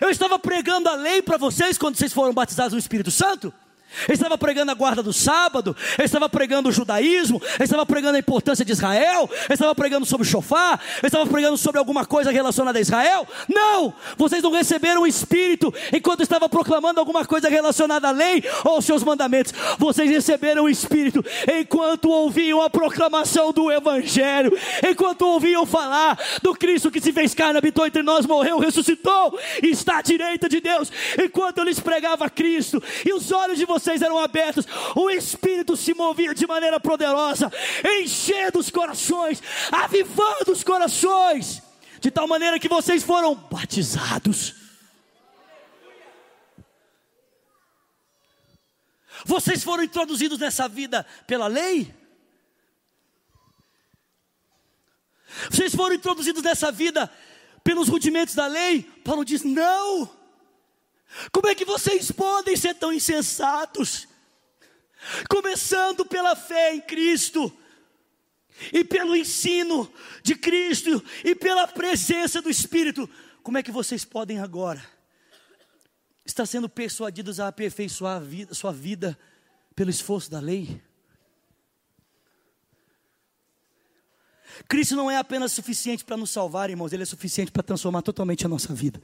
Eu 0.00 0.08
estava 0.08 0.38
pregando 0.38 0.88
a 0.88 0.94
lei 0.94 1.20
para 1.20 1.36
vocês 1.36 1.76
quando 1.76 1.96
vocês 1.96 2.12
foram 2.12 2.32
batizados 2.32 2.72
no 2.72 2.78
Espírito 2.78 3.10
Santo? 3.10 3.52
Ele 4.06 4.14
estava 4.14 4.38
pregando 4.38 4.70
a 4.70 4.74
guarda 4.74 5.02
do 5.02 5.12
sábado, 5.12 5.76
ele 5.98 6.06
estava 6.06 6.28
pregando 6.28 6.68
o 6.68 6.72
judaísmo, 6.72 7.42
ele 7.54 7.64
estava 7.64 7.84
pregando 7.84 8.16
a 8.16 8.18
importância 8.18 8.64
de 8.64 8.72
Israel, 8.72 9.28
ele 9.32 9.54
estava 9.54 9.74
pregando 9.74 10.06
sobre 10.06 10.26
o 10.26 10.30
chofar, 10.30 10.80
ele 10.98 11.06
estava 11.06 11.26
pregando 11.26 11.56
sobre 11.56 11.78
alguma 11.78 12.06
coisa 12.06 12.30
relacionada 12.30 12.78
a 12.78 12.80
Israel. 12.80 13.26
Não! 13.48 13.92
Vocês 14.16 14.42
não 14.42 14.52
receberam 14.52 15.02
o 15.02 15.06
Espírito 15.06 15.74
enquanto 15.92 16.22
estava 16.22 16.48
proclamando 16.48 17.00
alguma 17.00 17.24
coisa 17.24 17.48
relacionada 17.48 18.08
à 18.08 18.10
lei 18.12 18.44
ou 18.64 18.74
aos 18.74 18.84
seus 18.84 19.02
mandamentos. 19.02 19.52
Vocês 19.78 20.08
receberam 20.08 20.64
o 20.64 20.68
Espírito 20.68 21.24
enquanto 21.60 22.08
ouviam 22.08 22.62
a 22.62 22.70
proclamação 22.70 23.52
do 23.52 23.70
Evangelho, 23.70 24.56
enquanto 24.88 25.22
ouviam 25.22 25.66
falar 25.66 26.18
do 26.42 26.54
Cristo 26.54 26.90
que 26.90 27.00
se 27.00 27.12
fez 27.12 27.34
carne, 27.34 27.58
habitou 27.58 27.86
entre 27.86 28.02
nós, 28.02 28.24
morreu, 28.24 28.58
ressuscitou 28.58 29.38
está 29.62 29.98
à 29.98 30.02
direita 30.02 30.48
de 30.48 30.60
Deus, 30.60 30.90
enquanto 31.22 31.58
eu 31.58 31.64
lhes 31.64 31.80
pregava 31.80 32.30
Cristo 32.30 32.82
e 33.04 33.12
os 33.12 33.32
olhos 33.32 33.58
de 33.58 33.64
vocês 33.64 33.79
vocês 33.80 34.02
eram 34.02 34.18
abertos, 34.18 34.66
o 34.94 35.10
Espírito 35.10 35.76
se 35.76 35.94
movia 35.94 36.34
de 36.34 36.46
maneira 36.46 36.78
poderosa, 36.78 37.50
enchendo 38.00 38.58
os 38.58 38.70
corações, 38.70 39.42
avivando 39.72 40.52
os 40.52 40.62
corações, 40.62 41.62
de 42.00 42.10
tal 42.10 42.28
maneira 42.28 42.58
que 42.58 42.68
vocês 42.68 43.02
foram 43.02 43.34
batizados. 43.34 44.54
Vocês 49.24 49.62
foram 49.62 49.84
introduzidos 49.84 50.38
nessa 50.38 50.68
vida 50.68 51.06
pela 51.26 51.46
lei? 51.46 51.94
Vocês 55.50 55.74
foram 55.74 55.94
introduzidos 55.94 56.42
nessa 56.42 56.72
vida 56.72 57.10
pelos 57.62 57.88
rudimentos 57.88 58.34
da 58.34 58.46
lei? 58.46 58.82
Paulo 59.04 59.24
diz: 59.24 59.42
não. 59.42 60.19
Como 61.32 61.48
é 61.48 61.54
que 61.54 61.64
vocês 61.64 62.10
podem 62.10 62.56
ser 62.56 62.74
tão 62.74 62.92
insensatos? 62.92 64.08
Começando 65.28 66.04
pela 66.04 66.36
fé 66.36 66.74
em 66.74 66.80
Cristo, 66.80 67.52
e 68.72 68.84
pelo 68.84 69.16
ensino 69.16 69.90
de 70.22 70.34
Cristo, 70.34 71.02
e 71.24 71.34
pela 71.34 71.66
presença 71.66 72.42
do 72.42 72.50
Espírito, 72.50 73.08
como 73.42 73.58
é 73.58 73.62
que 73.62 73.72
vocês 73.72 74.04
podem 74.04 74.38
agora 74.38 74.84
estar 76.26 76.44
sendo 76.46 76.68
persuadidos 76.68 77.40
a 77.40 77.48
aperfeiçoar 77.48 78.16
a 78.16 78.20
vida, 78.20 78.54
sua 78.54 78.72
vida 78.72 79.18
pelo 79.74 79.90
esforço 79.90 80.30
da 80.30 80.38
lei? 80.38 80.82
Cristo 84.68 84.94
não 84.94 85.10
é 85.10 85.16
apenas 85.16 85.52
suficiente 85.52 86.04
para 86.04 86.16
nos 86.16 86.30
salvar, 86.30 86.68
irmãos, 86.68 86.92
Ele 86.92 87.02
é 87.02 87.06
suficiente 87.06 87.50
para 87.50 87.62
transformar 87.62 88.02
totalmente 88.02 88.44
a 88.44 88.48
nossa 88.48 88.74
vida. 88.74 89.00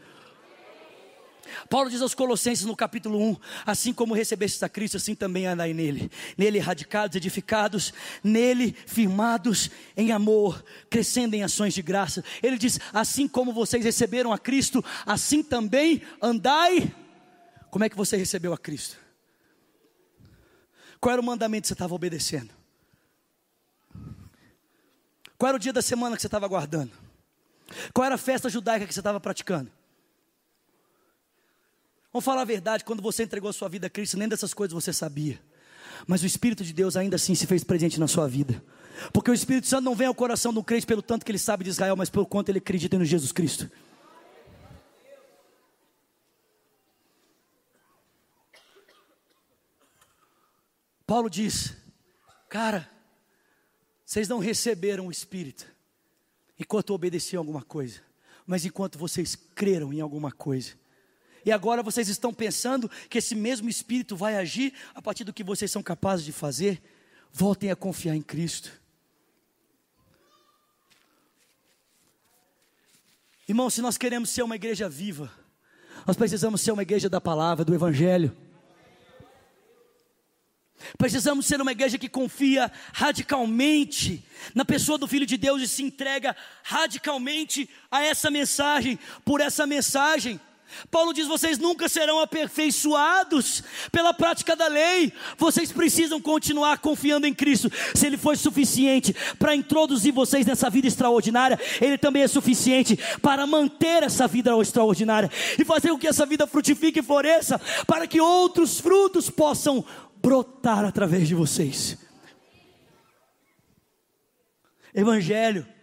Paulo 1.69 1.90
diz 1.90 2.01
aos 2.01 2.14
Colossenses 2.14 2.64
no 2.64 2.77
capítulo 2.77 3.21
1: 3.21 3.37
Assim 3.64 3.92
como 3.92 4.14
recebestes 4.14 4.62
a 4.62 4.69
Cristo, 4.69 4.97
assim 4.97 5.14
também 5.14 5.47
andai 5.47 5.73
nele. 5.73 6.11
Nele 6.37 6.59
radicados, 6.59 7.16
edificados, 7.16 7.92
nele 8.23 8.77
firmados 8.87 9.71
em 9.97 10.12
amor, 10.12 10.64
crescendo 10.90 11.35
em 11.35 11.42
ações 11.42 11.75
de 11.75 11.83
graça. 11.83 12.25
Ele 12.42 12.59
diz: 12.59 12.79
Assim 12.92 13.27
como 13.27 13.53
vocês 13.53 13.85
receberam 13.85 14.33
a 14.33 14.38
Cristo, 14.38 14.85
assim 15.05 15.42
também 15.42 16.03
andai. 16.21 16.95
Como 17.71 17.85
é 17.85 17.88
que 17.88 17.97
você 17.97 18.16
recebeu 18.16 18.53
a 18.53 18.59
Cristo? 18.59 18.97
Qual 21.01 21.12
era 21.12 21.21
o 21.21 21.25
mandamento 21.25 21.62
que 21.62 21.69
você 21.69 21.75
estava 21.75 21.95
obedecendo? 21.95 22.51
Qual 25.38 25.49
era 25.49 25.57
o 25.57 25.61
dia 25.61 25.73
da 25.73 25.83
semana 25.83 26.16
que 26.16 26.23
você 26.23 26.29
estava 26.29 26.49
guardando? 26.49 26.92
Qual 27.92 28.05
era 28.05 28.14
a 28.14 28.19
festa 28.19 28.49
judaica 28.49 28.87
que 28.87 28.95
você 28.95 29.01
estava 29.01 29.21
praticando? 29.21 29.71
Vamos 32.16 32.24
falar 32.24 32.40
a 32.40 32.44
verdade, 32.46 32.83
quando 32.83 33.02
você 33.02 33.24
entregou 33.24 33.50
a 33.50 33.52
sua 33.52 33.68
vida 33.68 33.88
a 33.88 33.90
Cristo, 33.90 34.16
nem 34.16 34.26
dessas 34.26 34.55
coisas 34.55 34.72
você 34.72 34.90
sabia. 34.90 35.38
Mas 36.07 36.22
o 36.22 36.26
Espírito 36.26 36.64
de 36.64 36.72
Deus 36.72 36.96
ainda 36.96 37.16
assim 37.16 37.35
se 37.35 37.46
fez 37.46 37.62
presente 37.62 38.00
na 38.00 38.09
sua 38.09 38.26
vida. 38.26 38.64
Porque 39.12 39.31
o 39.31 39.35
Espírito 39.35 39.66
Santo 39.66 39.85
não 39.85 39.94
vem 39.94 40.07
ao 40.07 40.14
coração 40.14 40.50
do 40.50 40.64
crente 40.64 40.87
pelo 40.87 41.02
tanto 41.02 41.26
que 41.26 41.31
ele 41.31 41.38
sabe 41.38 41.62
de 41.62 41.68
Israel, 41.68 41.94
mas 41.94 42.09
pelo 42.09 42.24
quanto 42.24 42.48
ele 42.48 42.57
acredita 42.57 42.98
no 42.98 43.05
Jesus 43.05 43.33
Cristo. 43.33 43.70
Paulo 51.07 51.29
diz: 51.29 51.76
Cara, 52.48 52.88
vocês 54.07 54.26
não 54.26 54.38
receberam 54.38 55.09
o 55.09 55.11
Espírito 55.11 55.66
enquanto 56.59 56.94
obedeciam 56.94 57.42
alguma 57.42 57.61
coisa, 57.61 58.00
mas 58.46 58.64
enquanto 58.64 58.96
vocês 58.96 59.37
creram 59.55 59.92
em 59.92 60.00
alguma 60.00 60.33
coisa. 60.33 60.86
E 61.47 61.53
agora 61.53 61.81
vocês 61.81 62.09
estão 62.09 62.35
pensando 62.35 62.91
que 63.09 63.19
esse 63.19 63.37
mesmo 63.37 63.69
Espírito 63.69 64.17
vai 64.17 64.35
agir 64.35 64.75
a 64.93 65.01
partir 65.01 65.23
do 65.23 65.33
que 65.33 65.45
vocês 65.45 65.71
são 65.71 65.81
capazes 65.81 66.25
de 66.25 66.33
fazer? 66.33 66.83
Voltem 67.33 67.71
a 67.71 67.77
confiar 67.77 68.17
em 68.17 68.21
Cristo. 68.21 68.73
Irmão, 73.49 73.71
se 73.71 73.81
nós 73.81 73.97
queremos 73.97 74.31
ser 74.31 74.43
uma 74.43 74.57
igreja 74.57 74.89
viva, 74.89 75.31
nós 76.05 76.17
precisamos 76.17 76.61
ser 76.61 76.73
uma 76.73 76.83
igreja 76.83 77.09
da 77.09 77.21
palavra, 77.21 77.65
do 77.65 77.73
Evangelho. 77.73 78.37
Precisamos 80.99 81.47
ser 81.47 81.61
uma 81.61 81.71
igreja 81.71 81.97
que 81.97 82.09
confia 82.09 82.73
radicalmente 82.93 84.27
na 84.53 84.65
pessoa 84.65 84.99
do 84.99 85.07
Filho 85.07 85.25
de 85.25 85.37
Deus 85.37 85.63
e 85.63 85.69
se 85.69 85.85
entrega 85.85 86.37
radicalmente 86.65 87.71
a 87.89 88.03
essa 88.03 88.33
mensagem, 88.33 88.99
por 89.25 89.41
essa 89.41 89.65
mensagem. 89.65 90.41
Paulo 90.90 91.12
diz: 91.12 91.26
vocês 91.26 91.59
nunca 91.59 91.88
serão 91.88 92.20
aperfeiçoados 92.20 93.62
pela 93.90 94.12
prática 94.12 94.55
da 94.55 94.68
lei, 94.68 95.12
vocês 95.38 95.72
precisam 95.72 96.20
continuar 96.20 96.79
confiando 96.79 97.26
em 97.26 97.35
Cristo. 97.35 97.70
Se 97.94 98.07
Ele 98.07 98.16
foi 98.16 98.37
suficiente 98.37 99.14
para 99.38 99.55
introduzir 99.55 100.12
vocês 100.12 100.46
nessa 100.46 100.68
vida 100.68 100.87
extraordinária, 100.87 101.59
Ele 101.81 101.96
também 101.98 102.22
é 102.22 102.29
suficiente 102.29 102.98
para 103.22 103.46
manter 103.46 104.02
essa 104.02 104.26
vida 104.26 104.57
extraordinária 104.61 105.31
e 105.59 105.64
fazer 105.64 105.90
com 105.90 105.98
que 105.98 106.09
essa 106.09 106.26
vida 106.26 106.46
frutifique 106.46 107.00
e 107.00 107.02
floresça, 107.02 107.61
para 107.87 108.07
que 108.07 108.20
outros 108.20 108.81
frutos 108.81 109.31
possam 109.31 109.85
brotar 110.16 110.85
através 110.85 111.29
de 111.29 111.35
vocês. 111.35 111.98
Evangelho. 114.94 115.76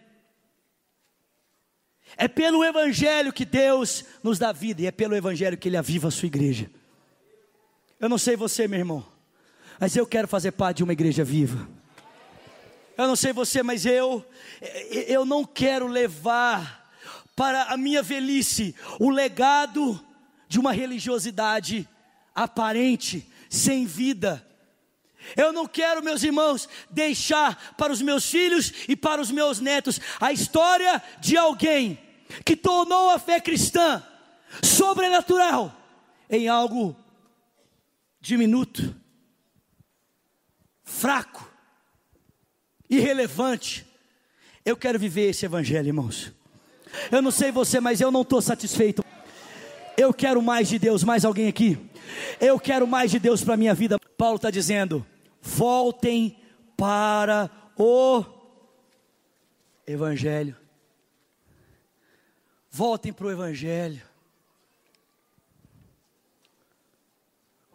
É 2.16 2.28
pelo 2.28 2.64
Evangelho 2.64 3.32
que 3.32 3.44
Deus 3.44 4.04
nos 4.22 4.38
dá 4.38 4.52
vida 4.52 4.82
e 4.82 4.86
é 4.86 4.90
pelo 4.90 5.16
Evangelho 5.16 5.56
que 5.56 5.68
Ele 5.68 5.76
aviva 5.76 6.08
a 6.08 6.10
sua 6.10 6.26
igreja. 6.26 6.70
Eu 7.98 8.08
não 8.08 8.18
sei 8.18 8.36
você, 8.36 8.68
meu 8.68 8.78
irmão, 8.78 9.06
mas 9.80 9.96
eu 9.96 10.06
quero 10.06 10.28
fazer 10.28 10.52
parte 10.52 10.78
de 10.78 10.84
uma 10.84 10.92
igreja 10.92 11.24
viva. 11.24 11.68
Eu 12.96 13.08
não 13.08 13.16
sei 13.16 13.32
você, 13.32 13.62
mas 13.62 13.84
eu, 13.84 14.24
eu 15.08 15.24
não 15.24 15.44
quero 15.44 15.88
levar 15.88 16.92
para 17.34 17.64
a 17.64 17.76
minha 17.76 18.02
velhice 18.02 18.74
o 19.00 19.10
legado 19.10 20.00
de 20.48 20.60
uma 20.60 20.72
religiosidade 20.72 21.88
aparente, 22.34 23.28
sem 23.48 23.84
vida. 23.84 24.46
Eu 25.36 25.52
não 25.52 25.66
quero, 25.66 26.04
meus 26.04 26.22
irmãos, 26.22 26.68
deixar 26.90 27.74
para 27.76 27.92
os 27.92 28.00
meus 28.00 28.30
filhos 28.30 28.72
e 28.88 28.94
para 28.94 29.20
os 29.20 29.30
meus 29.30 29.58
netos 29.58 30.00
a 30.20 30.32
história 30.32 31.02
de 31.20 31.36
alguém 31.36 31.98
que 32.44 32.56
tornou 32.56 33.10
a 33.10 33.18
fé 33.18 33.40
cristã 33.40 34.02
sobrenatural 34.62 35.72
em 36.28 36.48
algo 36.48 36.96
diminuto, 38.20 38.94
fraco, 40.82 41.48
irrelevante. 42.88 43.86
Eu 44.64 44.76
quero 44.76 44.98
viver 44.98 45.30
esse 45.30 45.44
evangelho, 45.44 45.88
irmãos. 45.88 46.32
Eu 47.10 47.20
não 47.20 47.30
sei 47.30 47.50
você, 47.50 47.80
mas 47.80 48.00
eu 48.00 48.10
não 48.10 48.22
estou 48.22 48.40
satisfeito. 48.40 49.04
Eu 49.96 50.12
quero 50.12 50.40
mais 50.40 50.68
de 50.68 50.78
Deus. 50.78 51.04
Mais 51.04 51.24
alguém 51.24 51.48
aqui? 51.48 51.78
Eu 52.40 52.58
quero 52.58 52.86
mais 52.86 53.10
de 53.10 53.18
Deus 53.18 53.42
para 53.42 53.54
a 53.54 53.56
minha 53.56 53.74
vida. 53.74 53.98
Paulo 54.16 54.36
está 54.36 54.50
dizendo: 54.50 55.04
voltem 55.42 56.38
para 56.76 57.50
o 57.76 58.24
Evangelho. 59.86 60.56
Voltem 62.76 63.12
para 63.12 63.28
o 63.28 63.30
Evangelho. 63.30 64.02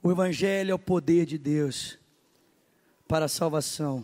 O 0.04 0.12
Evangelho 0.12 0.72
é 0.72 0.74
o 0.74 0.78
poder 0.78 1.26
de 1.26 1.38
Deus 1.38 1.98
para 3.08 3.24
a 3.24 3.30
salvação 3.30 4.04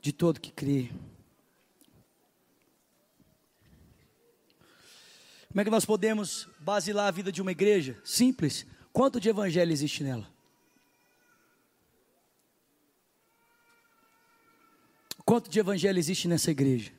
de 0.00 0.12
todo 0.12 0.40
que 0.40 0.50
crê. 0.50 0.90
Como 5.50 5.60
é 5.60 5.64
que 5.64 5.70
nós 5.70 5.84
podemos 5.84 6.48
basilar 6.58 7.06
a 7.06 7.12
vida 7.12 7.30
de 7.30 7.40
uma 7.40 7.52
igreja? 7.52 7.96
Simples. 8.04 8.66
Quanto 8.92 9.20
de 9.20 9.28
evangelho 9.28 9.70
existe 9.70 10.02
nela? 10.02 10.28
Quanto 15.24 15.48
de 15.48 15.60
evangelho 15.60 16.00
existe 16.00 16.26
nessa 16.26 16.50
igreja? 16.50 16.92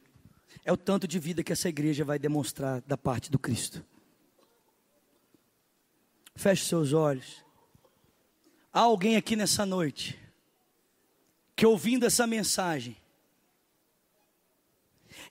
É 0.67 0.71
o 0.71 0.77
tanto 0.77 1.07
de 1.07 1.17
vida 1.17 1.41
que 1.43 1.51
essa 1.51 1.69
igreja 1.69 2.03
vai 2.03 2.19
demonstrar 2.19 2.81
da 2.81 2.95
parte 2.95 3.31
do 3.31 3.39
Cristo. 3.39 3.83
Feche 6.35 6.65
seus 6.65 6.93
olhos. 6.93 7.43
Há 8.71 8.81
alguém 8.81 9.15
aqui 9.15 9.35
nessa 9.35 9.65
noite 9.65 10.19
que 11.55 11.65
ouvindo 11.65 12.05
essa 12.05 12.27
mensagem 12.27 12.95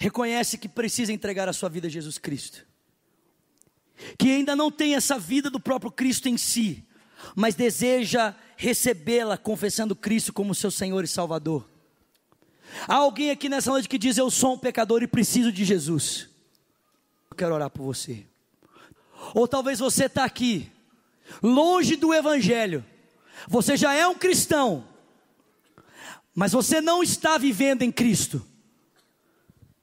reconhece 0.00 0.58
que 0.58 0.68
precisa 0.68 1.12
entregar 1.12 1.48
a 1.48 1.52
sua 1.52 1.68
vida 1.68 1.86
a 1.86 1.90
Jesus 1.90 2.18
Cristo 2.18 2.66
que 4.18 4.30
ainda 4.30 4.54
não 4.54 4.70
tem 4.70 4.94
essa 4.94 5.18
vida 5.18 5.50
do 5.50 5.58
próprio 5.58 5.90
Cristo 5.90 6.28
em 6.28 6.36
si, 6.36 6.84
mas 7.34 7.54
deseja 7.54 8.34
recebê-la 8.56 9.36
confessando 9.36 9.96
Cristo 9.96 10.32
como 10.32 10.54
seu 10.54 10.70
Senhor 10.70 11.02
e 11.04 11.08
Salvador. 11.08 11.68
Há 12.86 12.96
alguém 12.96 13.30
aqui 13.30 13.48
nessa 13.48 13.70
noite 13.70 13.88
que 13.88 13.98
diz: 13.98 14.16
Eu 14.16 14.30
sou 14.30 14.54
um 14.54 14.58
pecador 14.58 15.02
e 15.02 15.06
preciso 15.06 15.50
de 15.52 15.64
Jesus. 15.64 16.28
Eu 17.30 17.36
quero 17.36 17.54
orar 17.54 17.70
por 17.70 17.82
você. 17.84 18.24
Ou 19.34 19.48
talvez 19.48 19.78
você 19.78 20.06
está 20.06 20.24
aqui, 20.24 20.70
longe 21.42 21.96
do 21.96 22.14
Evangelho, 22.14 22.84
você 23.48 23.76
já 23.76 23.94
é 23.94 24.06
um 24.06 24.14
cristão, 24.14 24.84
mas 26.34 26.52
você 26.52 26.80
não 26.80 27.02
está 27.02 27.38
vivendo 27.38 27.82
em 27.82 27.90
Cristo. 27.90 28.44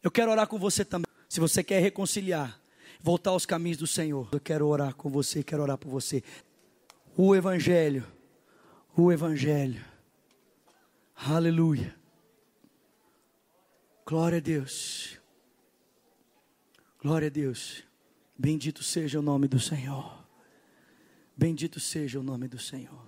Eu 0.02 0.12
quero 0.12 0.32
orar 0.32 0.48
com 0.48 0.58
você 0.60 0.84
também. 0.84 1.06
Se 1.30 1.40
você 1.40 1.64
quer 1.64 1.80
reconciliar, 1.80 2.60
voltar 3.02 3.32
aos 3.32 3.46
caminhos 3.46 3.78
do 3.78 3.88
Senhor. 3.88 4.28
Eu 4.32 4.40
quero 4.40 4.68
orar 4.68 4.94
com 4.94 5.10
você, 5.10 5.44
quero 5.44 5.64
orar 5.64 5.78
por 5.78 5.90
você. 5.90 6.24
O 7.18 7.36
Evangelho, 7.36 8.06
o 8.96 9.12
Evangelho. 9.12 9.84
Aleluia. 11.16 12.03
Glória 14.06 14.38
a 14.40 14.42
Deus. 14.42 15.18
Glória 17.02 17.28
a 17.28 17.32
Deus. 17.32 17.84
Bendito 18.38 18.84
seja 18.84 19.20
o 19.20 19.22
nome 19.22 19.48
do 19.48 19.60
Senhor. 19.60 20.28
Bendito 21.36 21.80
seja 21.80 22.20
o 22.20 22.24
nome 22.24 22.48
do 22.48 22.60
Senhor. 22.60 23.02